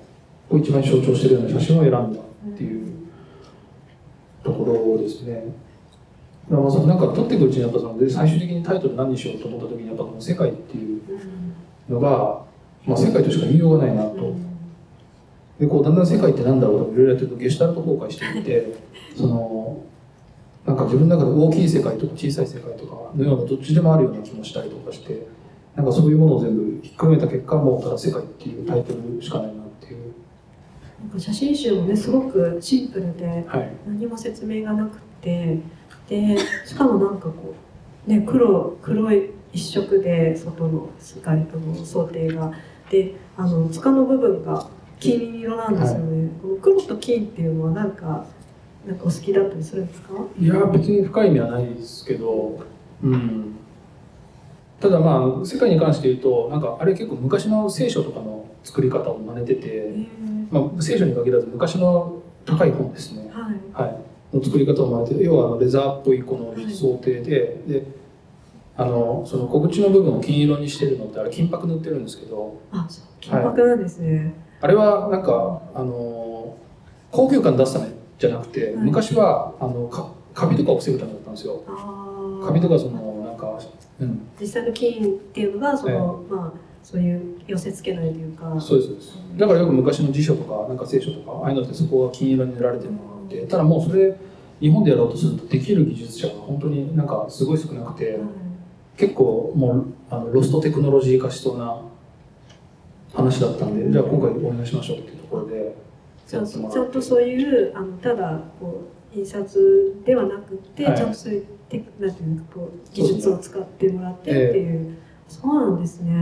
[0.51, 2.93] のを一番象徴しているような写真を選んだっていう
[4.45, 5.45] ところですね。
[6.51, 11.01] なんか撮っていくうちにやっぱそので最終的にタイトル何にしようと思った時にやっぱこの世界っていう
[11.89, 12.43] のが、
[12.85, 14.35] まあ、世界としか言いようがないなと。
[15.61, 18.75] でこうだんだん世界ってなんだろうとかいろいろやってるとゲシュタルト崩壊していって
[19.15, 19.85] その
[20.67, 25.27] なんか自分の中で大きい世界とか小さい世界とかのようなどっちでもあるような気もしたりとかして
[25.77, 30.15] なんかそういうものを全部ひっくるめた結果もうただ世界っていうタイトルしかないなっていう。
[31.03, 35.59] なんか写真集もねすごくシンプルではい何も説明がなくて
[36.11, 36.37] で
[36.67, 37.55] しかもなんかこ
[38.07, 42.53] うね黒黒い一色で外の世界との想定が。
[42.91, 44.67] であの塚の部分が
[44.99, 48.27] 金色なんですよね、この黒と金っていうのはなんか
[48.85, 50.15] なんかお好きだったりするんですか？
[50.37, 52.59] いや別に深い意味はないですけど、
[53.05, 53.55] うん、
[54.81, 60.49] ただまあ世界に関して言うとなんかあれ結構昔の聖書とかの作り方を真似てて、えー。
[60.51, 63.85] まあ、聖書に限らず昔の高い本ですね、はい。
[63.87, 63.97] はい、
[64.33, 67.87] の作り方を真似てて要はあのレザーっぽいこの想定で,、で
[68.77, 72.89] あのその小口の部分を金色にしてるのってあれ金箔塗ってるんですけどあ
[73.21, 76.57] 金箔なんですね、あれはなんかあの
[77.11, 78.77] 高級感出すためじゃなくて、はい。
[78.77, 81.63] 昔はあのかカビとかを防ぐためだったんですよ。
[81.67, 83.59] ああカビとかそのなんか、
[83.99, 88.59] うん、実際の金っていうのがその、まあそういう寄せ付けないというか。
[88.61, 94.17] そうですだからよく昔の辞書とかなんか聖書とかああいうのってそこが金色に塗られてるのがあってただもうそれ
[94.61, 98.21] 日本でやろうとするとできる技術者が本当になんかすごい少なくてはい
[99.01, 101.81] 結構もうあのロストテクノロジー化しそうな
[103.15, 105.75] 話だったんでじゃあ今回お願いしましょうっていうところで。
[106.27, 106.79] ちゃんやってもらって。
[106.79, 108.83] とちゃんとそういうあのただこ
[109.15, 110.97] う印刷ではなくて、はい。
[110.97, 114.99] ちゃんとそういうテクなんていうのこう技術を使ってもらってっていう。
[115.27, 116.13] そう,、なんですね。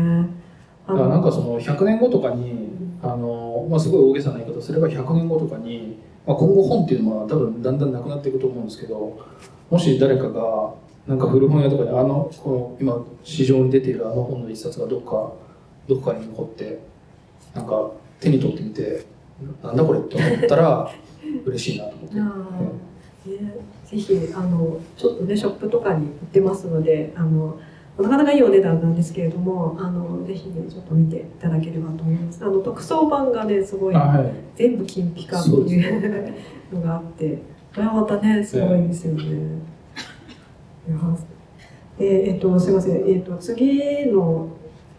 [0.86, 2.68] あだからなんかその100年後とかに
[3.02, 5.98] あの、まあ、すごい大げさな言い方すれば100年後とかに、
[6.28, 9.18] まあ、今後本っていうのは多分だんだんなくなっていくと思うんですけど
[9.70, 10.74] もし誰かが
[11.06, 15.32] なんか古本屋とかであのこの今市場に出ているあの本の一冊がどっか
[15.88, 16.80] どこかに残って
[17.54, 19.06] なんか手に取ってみて
[19.62, 20.92] なんだこれって思ったら
[21.46, 22.20] 嬉しいなと思って。
[22.20, 23.54] あーね、
[23.84, 27.58] ぜひあのちょっとねショップとかに売ってますのであの
[27.98, 32.44] なかなかいいお値段なんですけれどもあのぜひねちょっと見ていただければと思います。
[32.44, 34.32] あの特装版がねすごいあはい。
[34.54, 36.34] 全部金ピカっていう
[36.72, 37.38] のがあって
[37.74, 39.22] これはまたねすごいんですよね。
[41.98, 44.48] えーえっとすいません、えっと次の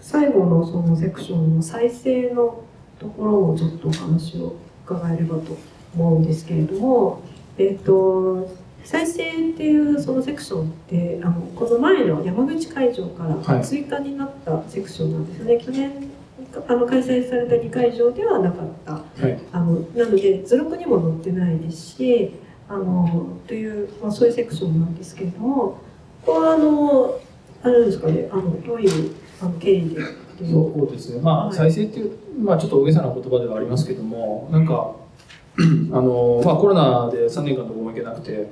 [0.02, 2.62] 最後のそのセクションの再生の
[3.00, 5.58] ところもちょっとお話を伺えればと
[5.96, 7.22] 思うんですけれども、
[7.58, 8.50] えっと
[8.84, 13.58] 再生っていうそのセクションってあのこの前の山口会場かはい。
[13.58, 15.58] ら追加になったセクションなんですよね。
[15.60, 15.92] 去年
[16.68, 18.94] あの開催された2会場ではなかった。
[18.94, 19.38] はい。
[19.52, 22.32] あのなので図録にも載ってないですし
[22.68, 25.80] あのという、まあ、そういうセクションなんですけれども
[26.26, 27.20] ここはあの
[27.64, 29.12] あれですかねあのどういう
[29.42, 30.02] あの経緯で
[30.50, 31.56] そうですね、まあ、はい。
[31.56, 32.12] 再生っていう、
[32.42, 34.96] まあ、ちょっと大げさな言葉ではありますけども、なんか、
[35.92, 38.50] あのまあ、コロナで3年間どこも行けなくて、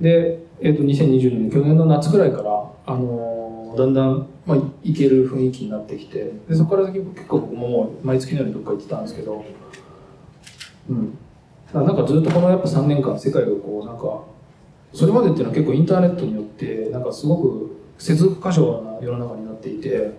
[0.00, 9.44] で、えー、と2020年、去年の夏ぐらいから、あのだんだん、まあ、行ける雰囲気になってきて、でそこから先、結構僕ももう毎月のようにどっか行ってたんですけど、
[10.88, 11.18] うん、
[11.74, 14.24] なんかずっとこのやっぱ3年間、世界がこう、なんか、
[14.94, 20.12] それまでっていうのは結構インターネットによって、なんかすごく接続箇所な世の中になっていて、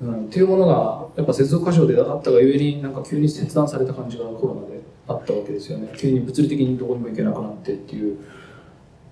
[0.00, 4.69] うん、っていうものがやっぱ接続箇所であったがゆえになんか急に切断された感じがコロナで。
[5.10, 5.92] あったわけですよね。
[5.96, 8.18] 急に物理的にどこにも行けなくなってっていう、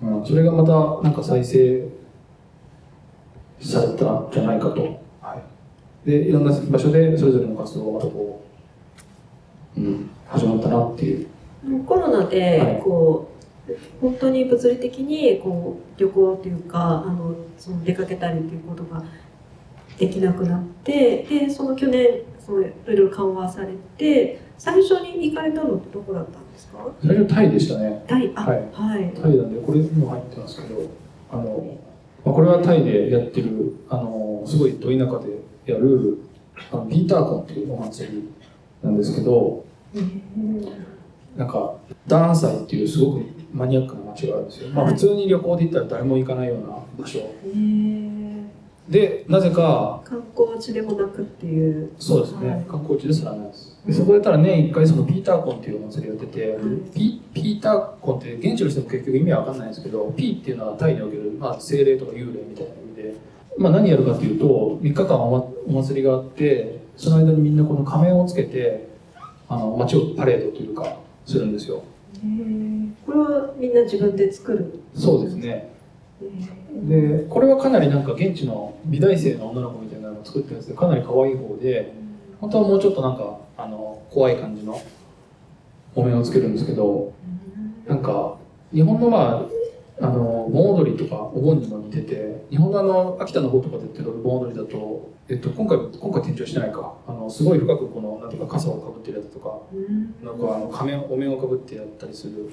[0.03, 1.89] うん、それがまたなんか再生
[3.61, 5.43] されたんじゃないかと、は
[6.07, 8.45] い、でいろんな場所でそれぞれの活動がまたこ
[9.77, 11.27] う、うん、始まったなっていう。
[11.85, 12.29] コロナはい。
[12.29, 13.29] でこ
[13.69, 19.03] う、本当に物理的にこう旅行というかあのその出かけたりということが
[19.99, 23.69] できなくなってでその去年そのいろいろ緩和され
[23.99, 26.79] て最初に行かれたのってどこだったんですか？
[27.07, 28.05] 最初タイでしたね。
[28.07, 28.59] タイあはい。
[28.73, 29.13] はい。
[29.15, 30.83] タイなんでこれも入ってますけど
[31.31, 31.79] あの、
[32.25, 36.19] まあ、これはタイでやってるあのすごいど田舎でやる
[36.73, 38.29] あのピーターコンっていうお祭り
[38.83, 39.65] なんですけど
[41.37, 41.75] なんか
[42.07, 44.95] ダナン祭っていうすごくマニアックな街があるんですよ、まあ、はい。
[44.95, 47.21] 普通に旅行で行ったら誰も行かないような場所。
[48.89, 51.93] でなぜか観光地でもなくっていう。
[51.99, 53.68] そうですね、はい観光地ですらないです。
[53.68, 56.59] でそこでたら年1回そのピーターコンっていうお祭りをやってて、はい
[56.95, 63.39] ピピーターコンって現地の人も結局意味は分かんないんですけどピーっていうのはタイにおける、まあ、精霊とか幽霊みたいな意味で。
[63.59, 68.89] まあ、何やるかというと3日間お,、祭りがあってその間にみんなこの仮面をつけて
[69.49, 71.83] あの街をパレードというかするんですよ。
[73.05, 74.81] これはみんな自分で作る？
[74.95, 75.73] そうですね。
[76.89, 81.93] でこれはかなりなんか現地の美大生の女の子みたいなのを作ったやつでかなり可愛い方で
[82.41, 84.81] 本当はもうちょっとなんかあの怖い感じの
[85.95, 87.13] お面をつけるんですけど
[87.87, 88.37] なんか
[88.73, 89.59] 日本のまあ
[90.01, 99.59] あの盆踊りとかお盆にも似てて日本のあの秋田の方とかでやってる盆踊りだと、えっと、今回今回転調してないかあのすごい深くこのなんていうか傘をかぶってるやつとか
[100.23, 102.51] なんかあの仮面お面をかぶってやったりする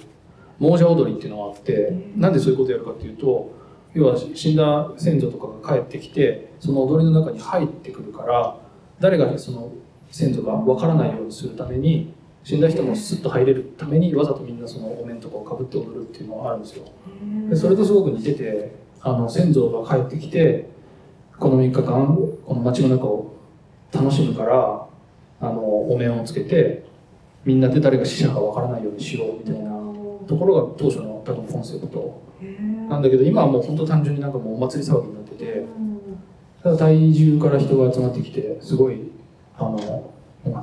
[0.60, 3.52] 亡者踊りっていうのがあってなんでそういうことをやるかっていうと
[3.94, 8.58] 要は死んだ先祖とかが帰ってきてその踊りの中に入ってくるから
[9.00, 9.72] 誰がその
[10.12, 12.14] 先祖がわからないようにするために
[12.44, 16.86] 死んだ人もスッと入れるためにわざとみんなそのお面とかをかぶって踊るっていうのがあるんですよ。
[17.50, 20.70] でそれとすごく似ててあの先祖が帰ってきて
[21.40, 22.16] この3日間
[22.46, 23.34] この街の中を
[23.92, 24.88] 楽しむから
[25.42, 26.86] あのお面をつけて
[27.44, 29.72] みんなで誰が死者かわからないようにしようみたいな
[30.28, 32.24] ところが当初の多分コンセプト。
[32.90, 35.66] なんだけど今はもう本当単純になんかもうお祭り騒ぎになってて
[36.66, 39.12] ただ体重から人が集まってきてすごい
[39.56, 40.12] あの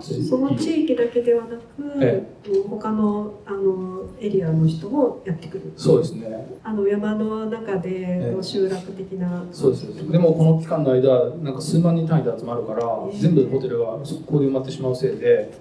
[0.00, 1.62] その地域だけではなく、
[2.00, 2.24] え
[2.68, 5.72] 他のあのエリアの人もやってくる。
[5.76, 6.28] そうですね。
[6.62, 15.52] あの山の中で集落的な、そうですでもこの期間の間なんか数万人単位で集まるから全部ホテルが速攻で埋まってしまうせいで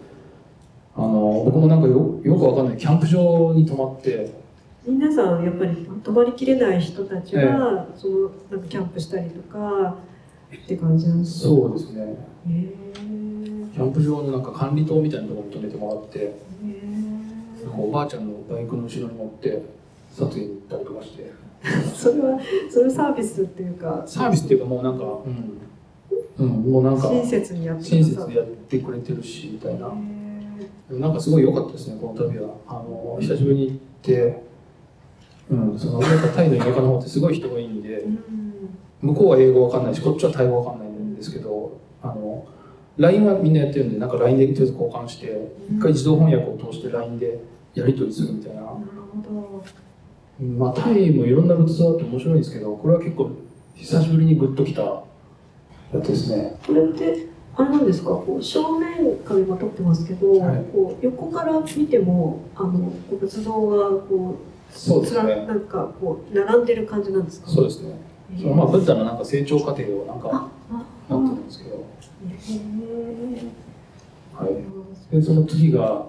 [0.95, 4.41] あの僕もなんかよよくわかんないキャンプ場に泊まって。
[4.83, 9.95] 皆さんやっぱり泊まりきれない人たちは、そのなんかキャンプしたりとか
[10.57, 12.15] って感じなんですかそうですね。
[13.73, 16.35] キャンプ場のなんか管理棟みたいなところに泊めてもらって
[17.63, 19.63] なんかおばあちゃんのバイクの後ろに乗って
[20.11, 21.31] 撮影に行ったりとかして。
[21.93, 22.39] それは
[22.71, 25.19] それサービスっていうかサービスっていうかもうなんか
[26.39, 29.93] うん、うん、もうなんか親切にやって親切でやってくれてるしみたいな。
[30.89, 32.49] なんかすごい良かったですねこの旅は。
[32.67, 34.41] あの久しぶりに行って
[35.49, 36.01] うんその
[36.35, 38.50] タイの田舎の方ってすごい人がいいんでーうん
[39.01, 42.45] 向こうは英語わかんないしこっちはタイ語わかんないんですけどあの
[42.97, 47.39] LINE はみんなやってるんでなんか LINE でとりあえず交換して一回自動翻訳を通して LINE で
[47.73, 48.61] やり取りするみたいな。
[48.61, 49.63] なるほど。
[50.41, 53.29] うんまあタイもいろんな仏像あって面白いんですけどこれは結構
[53.75, 55.03] 久しぶりにグッときたや
[56.03, 56.57] つですね。
[56.65, 58.09] これってあれなんですか？
[58.09, 60.63] こう正面から今撮ってますけど、はい。
[60.73, 64.35] こう横から見てもあのこう仏像がこ
[64.73, 65.45] うそうですね。
[65.47, 67.49] なんかこう並んでる感じなんですか？
[67.49, 67.93] そうですね
[68.39, 70.49] そのまあブッダのなんか成長過程をなんか
[71.09, 71.85] あなってるんですけど、
[74.33, 76.05] はい、でその次が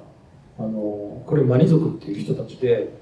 [0.58, 2.92] あのこれマニ族っていう人たちで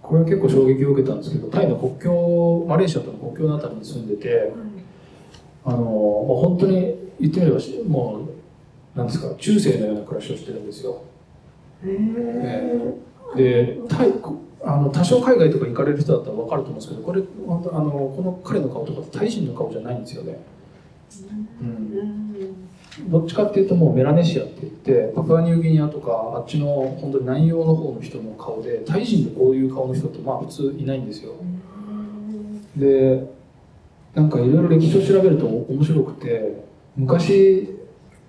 [0.00, 4.52] これは結構衝撃を受けたんですけどタイの国境マレーシアとの国境のあたりに住んでて
[5.64, 8.26] あの、まあ、本当に言ってみればしも
[8.94, 11.02] うなんですか中世のような暮らしをしてるんですよ。
[11.84, 13.36] へー。
[13.36, 20.38] でタイこあの多少海外とか行かれる人だったら分かると思うんですけどこれ本当あのこの彼の顔とかってタイ人の顔じゃないんですよね、
[21.60, 21.68] う、うん。
[21.68, 22.72] ん
[23.08, 31.32] どっちかっていうともうメラネシアって言ってパプアニューギニアとかあっちの本当に南洋の方の人の顔でタイ人でこういう顔の人ってまあ普通いないんですよ。
[32.76, 33.26] で
[34.14, 36.64] なんかいろいろ歴史を調べると面白くて
[36.96, 37.78] 昔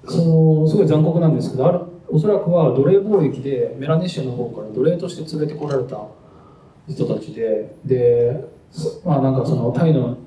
[0.06, 6.08] そのすごい残酷なんですけどあるおそらくは奴隷貿易でメラネシアの方から奴隷として連れてこられた
[6.88, 7.76] 人たちで。
[7.86, 10.18] でそまあなんかそのタイの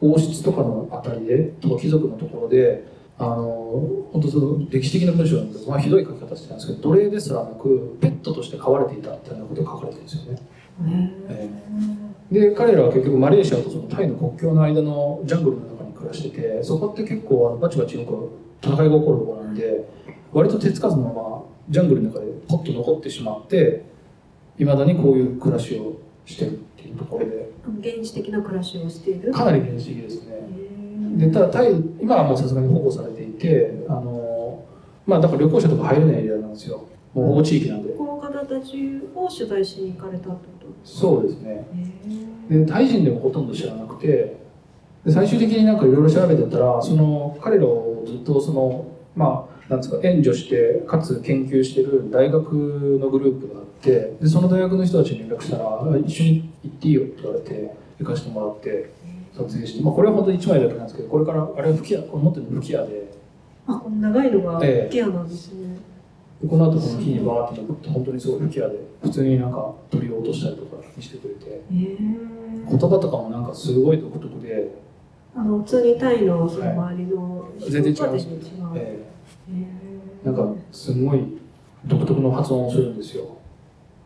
[0.00, 2.84] 王室とかのあたりでとか貴族のところで
[3.18, 10.42] あの本当その歴史的な文章なんで、まあ、ひどい書き方してたんですけど奴隷ですらなくペットとして飼われていたみたいなことが書かれてるんですよね。
[11.30, 11.50] え
[12.30, 19.88] で彼らは結局マレーシアとそのタイの国境の間のジャングルの中に暮らしててそこって結構あのバチバチよく戦いが起こるところなんで
[20.32, 23.84] 割と手つかずのままジャングルの中でポッと残ってしまって
[24.58, 27.50] いまだにこういう暮らしをしてるっていうところで。
[27.82, 29.32] 原始的な暮らしをしている？
[29.32, 30.36] かなり原始的ですね。
[31.16, 34.64] でただタイ今はもうさすがに保護されていてあの
[35.06, 36.86] まあだから旅行者とか入れないエリアなんですよ。
[37.12, 37.92] もう保護地域なんで。
[37.94, 40.66] この方たちを取材しに行かれたってこと？
[40.84, 41.66] そうですね。
[42.48, 44.36] でタイ人でもほとんど知らなくて
[45.04, 52.52] で最終的になんかいろいろ調べてたらその彼らをずっとそのまあなんですか援助してかつ研究してる大学
[53.00, 58.90] のグループがあってでその大学の人たちに連絡したらあ一緒に行っていいよって言われて行かせてもらって
[59.36, 63.12] 撮影して、まあ、これは本当に1枚だけなんですけどこれからあれは吹き矢これ持ってるの吹き矢で。
[63.66, 64.92] あこの長いのがええ。
[64.92, 65.76] ケアなんですね、
[66.40, 71.50] でこの後この木にバーって登って本当にすごい吹き矢で普通になんか鳥を落としたりとかしてくれて。
[71.50, 74.70] へー言葉とかもなんかすごい独特で。
[75.34, 77.70] あの普通にタイのその周りのい。
[77.70, 78.28] 全然違います。
[78.76, 79.15] え
[80.24, 81.20] なんかすごい
[81.84, 83.38] 独特の発音をするんですよ。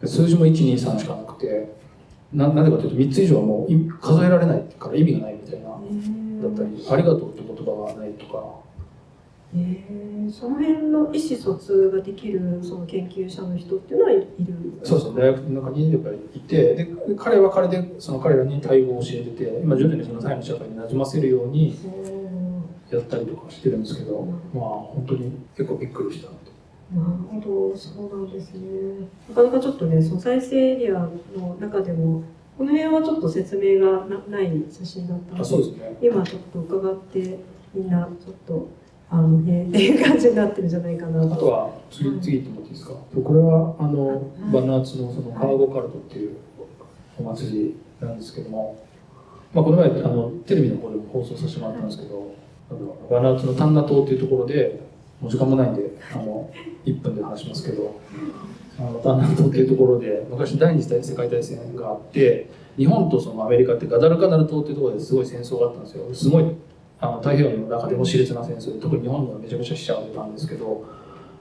[0.04, 1.74] 数字も123しかなくて
[2.32, 6.42] ななんでかというと3つ以上はもうい数えられないから意味がないみたいなー。
[6.42, 8.60] だったり「ありがとう」って言葉がないとか。
[10.30, 14.54] その辺の意思疎通ができるその研究者の人っていうのはいいる
[14.84, 15.22] そうですね。
[15.22, 21.74] 大学の中にやっぱりいてで彼は彼でその彼らにタイ語を教えてて今徐々にそのタイの社会に馴染ませるように
[22.96, 26.28] やったりとかしてるんですけどまあ本当に結構びっくりした
[26.92, 29.06] なるほど、そうなんですね。
[29.28, 32.24] なかなかちょっとね、その再生エリアの中でも、
[32.58, 37.38] この辺はちょっと説明がなない写真だったのあそうですね今ちょっと伺って、
[37.72, 38.68] みんなちょっと、
[39.08, 41.32] あのね、 っていう感じになってるんじゃないかなと。
[41.32, 42.94] あとは次次行ってもらっていいですか？
[43.22, 44.22] これはあの
[44.52, 46.32] バヌアツのそのカーゴカルトっていう
[47.20, 48.76] お祭りなんですけども、
[49.54, 52.26] まあ、この前あのテレビの方でも放送させてもらったんですけどあの
[53.10, 54.80] バヌアツのタンナ島っていうところで
[55.20, 55.82] もう時間もないんで
[56.12, 56.50] あの
[56.84, 58.00] 1分で話しますけど
[58.78, 66.14] あのタンナ島っていうところで昔第二次世界大戦があって日本とそのアメリカってガダルカナル島っていうところですごい戦争があったんですよ。
[66.14, 66.44] すごい
[67.00, 70.84] あの太平洋の中でも熾烈な戦争で特に日本にはめちゃめちゃ死者が出たんですけど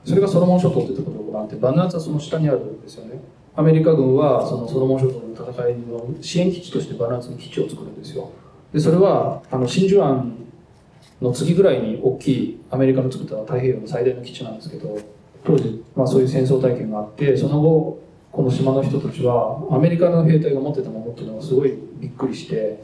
[0.05, 3.21] それがソロモン諸島っていうところで行ってバヌアツはその下にあるんですよね。
[3.55, 8.31] アメリカ軍はそのソロモン諸島の戦いの支援基地としてバヌアツに基地を作るんですよ。
[8.73, 10.38] でそれはあの真珠湾
[11.21, 14.97] の次ぐらいに大きいアメリカの作った太平洋の最大の基地なんですけど
[15.43, 18.01] 当時、まあ、そういう戦争体験があってその後
[18.31, 22.83] この島の人たちはアメリカの兵隊が持ってたものっていうのがすごいびっくりして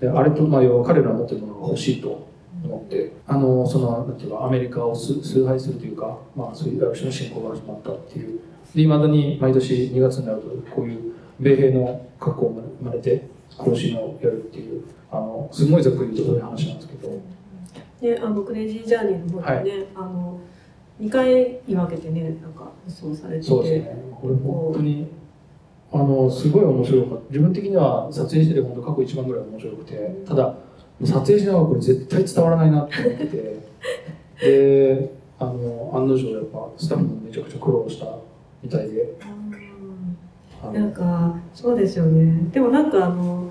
[0.00, 2.28] であれと、まあ、要は彼らが持ってるものが欲しいと
[2.64, 8.40] 思ってあのそのなんていうかアメリカを崇拝するというか、まあ、そういうある種の信仰が始まったっていう。
[8.74, 13.26] でいまだに毎年2月になるとこういう米兵の格好が生まれて
[13.56, 17.08] 行進をやるっていうあのすごいざっくり言うとそういう話なんですけど
[18.00, 20.38] ね、あのクレイジージャーニーの方でね、あの
[21.00, 23.96] 2回に分けてね、なんか輸送されてて、ね。
[24.20, 25.08] これ本当に
[25.92, 27.24] あのすごい面白かった。
[27.30, 30.24] 自分的には撮影してて本当過去一番ぐらい面白くて。
[30.26, 30.54] ただ
[31.02, 33.58] 撮影しながらこれ絶対伝わらないなって思ってて。
[34.40, 38.06] であの案の定やっぱスタッフもめちゃくちゃ苦労した
[38.62, 39.14] みたいで。
[40.60, 42.48] あなんのかそうですよね。
[42.52, 43.44] でもなんかあの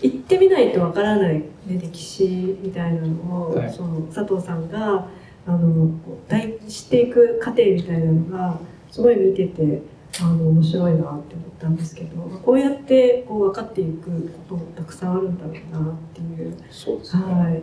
[0.00, 3.72] 行ってみないとわからない、ね、歴史みたいなのを、はい。
[3.72, 5.08] その佐藤さんが
[5.46, 8.58] あのこう大知っていく過程みたいなのが
[8.90, 9.82] すごい見てて
[10.20, 11.22] あの面白いなって思っ
[11.58, 16.56] たんですけどこうやってこう分かっていくこともたくさんあるんだろうなっていう。
[16.70, 17.62] そうですね、はい。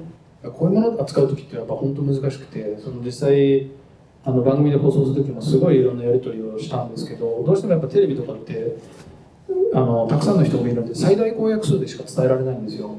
[0.51, 3.71] こういうものを扱う時ってやっぱ本当難しくてその実際
[4.23, 8.77] あの番組で放送する時もすごいいろんなやり取りをしたんですけどどうしてもやっぱテレビとかって
[9.73, 12.95] あのたくさんの人がいるんで最大公約数でしか伝えられないんですよ。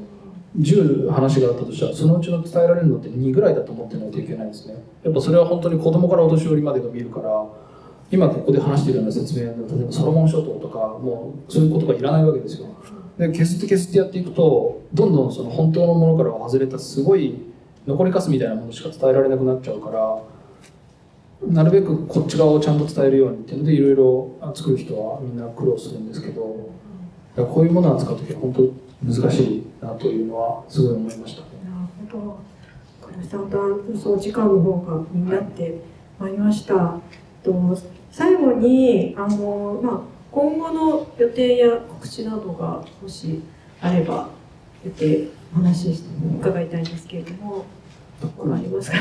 [0.59, 4.75] 10話があったとしたらそのうちの伝えられるのって2ぐらいだと思ってないといけないですね。
[5.03, 7.45] やっぱそれは本当に子供からお年寄りまでが見るから
[8.09, 12.67] 今ここで話してるような説明例えばソロモン諸島とかもうそういうことがいらないわけですよ。
[13.17, 17.35] で削って削ってやっていくとどんどんその本当のものからは外れたすごい
[17.85, 20.19] 残りかすみたいなものしか伝えられなくなっちゃうから
[21.45, 26.71] なるべくこっち側をちゃんと伝えるようにっていうのでいろいろ作る人はみんな苦労するんですけど
[27.35, 28.61] こういうものを扱う時は本当
[29.05, 31.41] 難しいなというのはすごい思いました。
[31.41, 31.51] なる
[32.11, 32.39] ほど。
[33.01, 35.79] これだんそう時間の方がになって
[36.19, 36.99] まいりました。
[37.43, 37.77] と
[38.11, 40.01] 最後にあのまあ
[40.31, 43.43] 今後の予定や告知などがもし
[43.79, 44.29] あれば
[44.83, 46.03] 予定お話し
[46.39, 47.65] 伺いたいんですけれども、
[48.25, 48.97] こありますか？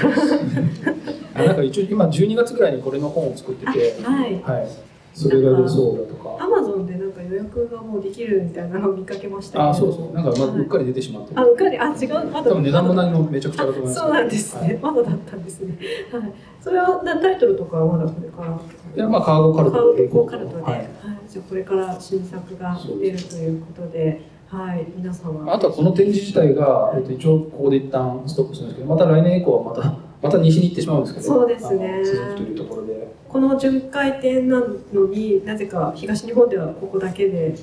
[1.34, 4.42] あなんか一応今12月ぐらいにこれの本を作ってて、はい。
[4.42, 4.68] はい、
[5.14, 6.44] それが出そうだとか。
[6.44, 9.70] アマゾンでなんか予約がもうできるみたいなのを見かけました。
[9.70, 15.78] あそうそうなんかまうっかり出てしまってあ、うっかりあ違うまだ多分値段も何もめちゃくちゃだと思いますそうなんですね、はいまだだったんですね。
[16.12, 16.32] はい。
[16.60, 18.60] それはなタイトルとかはまだこれから？
[18.94, 20.86] いやまあカーゴカルカトでーゴカルトで、ははいい、
[21.28, 25.52] じゃあこれから新作が出るということで、はい、皆様。
[25.52, 34.62] あとはこの展示自体が、えっと、一応ここで一旦ストップするんですけどまた来年以降はまた また西に行ってしまうんですけどそうですね続くというところでこの巡回展な
[34.92, 37.54] のになぜか東日本ではここだけで、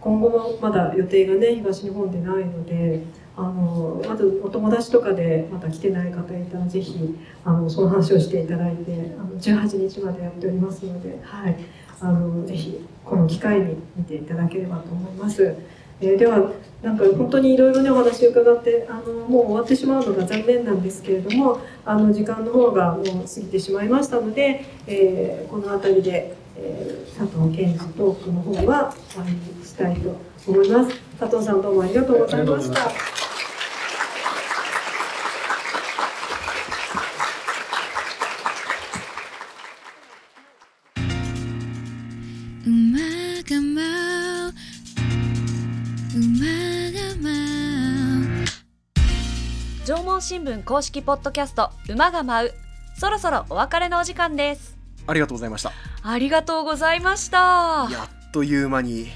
[0.00, 3.00] 今後もまだ予定がね東日本でないので。
[3.34, 7.16] あのまずお友達とかでまだ来てない方いたらぜひ
[7.46, 11.56] あのその話をしていただいてあの18日までやっておりますので、はい、
[12.00, 15.54] あのぜひこの機会に見ていただければと思います。
[16.02, 16.50] えーでは
[16.82, 30.16] なんか本当にいろいろねお話伺ってあのもう終わってしまうのが残念なんですけれどもあの時間の方がもう過ぎてしまいましたので、えーこの辺りで、えー佐藤健二トークの方は終わりにしたいと
[30.48, 30.96] 思います。
[31.20, 33.31] 佐藤さんどうもありがとうございましありがとうございた。
[50.22, 52.54] 新聞公式ポッドキャスト馬が舞う。
[52.96, 54.78] そろそろお別れのお時間です。
[55.04, 55.72] ありがとうございました。
[56.04, 57.88] ありがとうございました。
[57.90, 59.08] やっという間に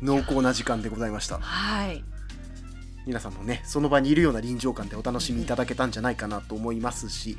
[0.00, 1.38] 濃厚な時間でございました。
[1.40, 2.02] はい。
[3.04, 7.36] 皆さんもねその場にいるような臨場感でお楽しみいただけたんじゃないかなと思いますし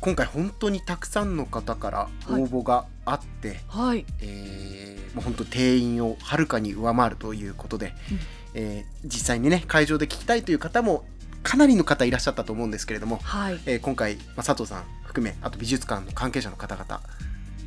[0.00, 4.06] 今回本当にたくさんの方から応募があって、はい。
[4.20, 8.18] えーもう本当定員をはるかに上回るということで、うん。
[8.54, 11.04] えー実際にね会場で聞きたいという方も
[11.46, 13.60] かなりの方いらっしゃったと思うんですけれども、はい。
[13.66, 17.00] えー今回、まあ、佐藤さん含めあと美術館の関係者の方々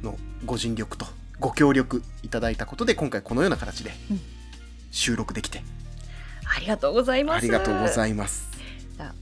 [0.04, 1.06] のご尽力と
[1.40, 4.22] ご協力いただいたことで今回このような形でうん。
[4.92, 5.62] 収録できて、
[6.56, 7.38] ありがとうございます。
[7.38, 8.50] ありがとうございいます。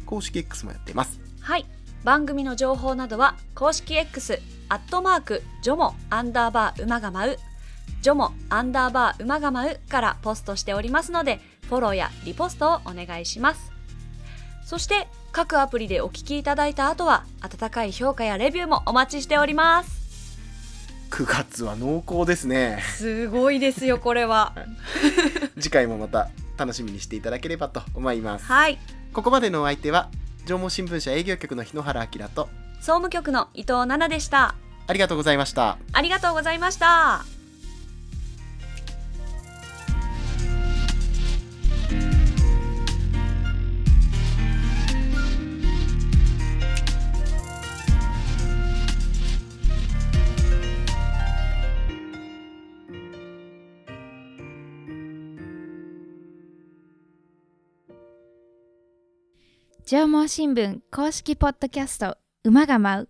[0.07, 1.19] 公式 X もやってます。
[1.39, 1.67] はい
[2.03, 4.39] 番組の情報などは公式 X
[4.69, 7.37] アットマークジョモアンダーバー馬が舞う
[8.01, 11.39] ジョモアンダーバー馬が舞うからポストしておりますので
[11.69, 13.71] フォローやリポストをお願いします
[14.65, 20.03] そして各アプリでお聞きいただいた後は温かい評価やレビューもお待ちしております
[21.09, 22.79] 9月は濃厚ですね。
[22.97, 24.55] すごいですよこれは
[25.61, 28.45] 次回もまた楽しみにしていただければと思います。
[28.45, 28.79] はい
[29.13, 30.09] ここまでのお相手は
[30.45, 34.55] 縄文新聞社営業局の日野原明と総務局の伊藤奈々でした
[34.87, 35.77] ありがとうございました。
[35.93, 37.42] ありがとうございました
[59.93, 63.09] 縄文新聞公式ポッドキャスト馬が舞う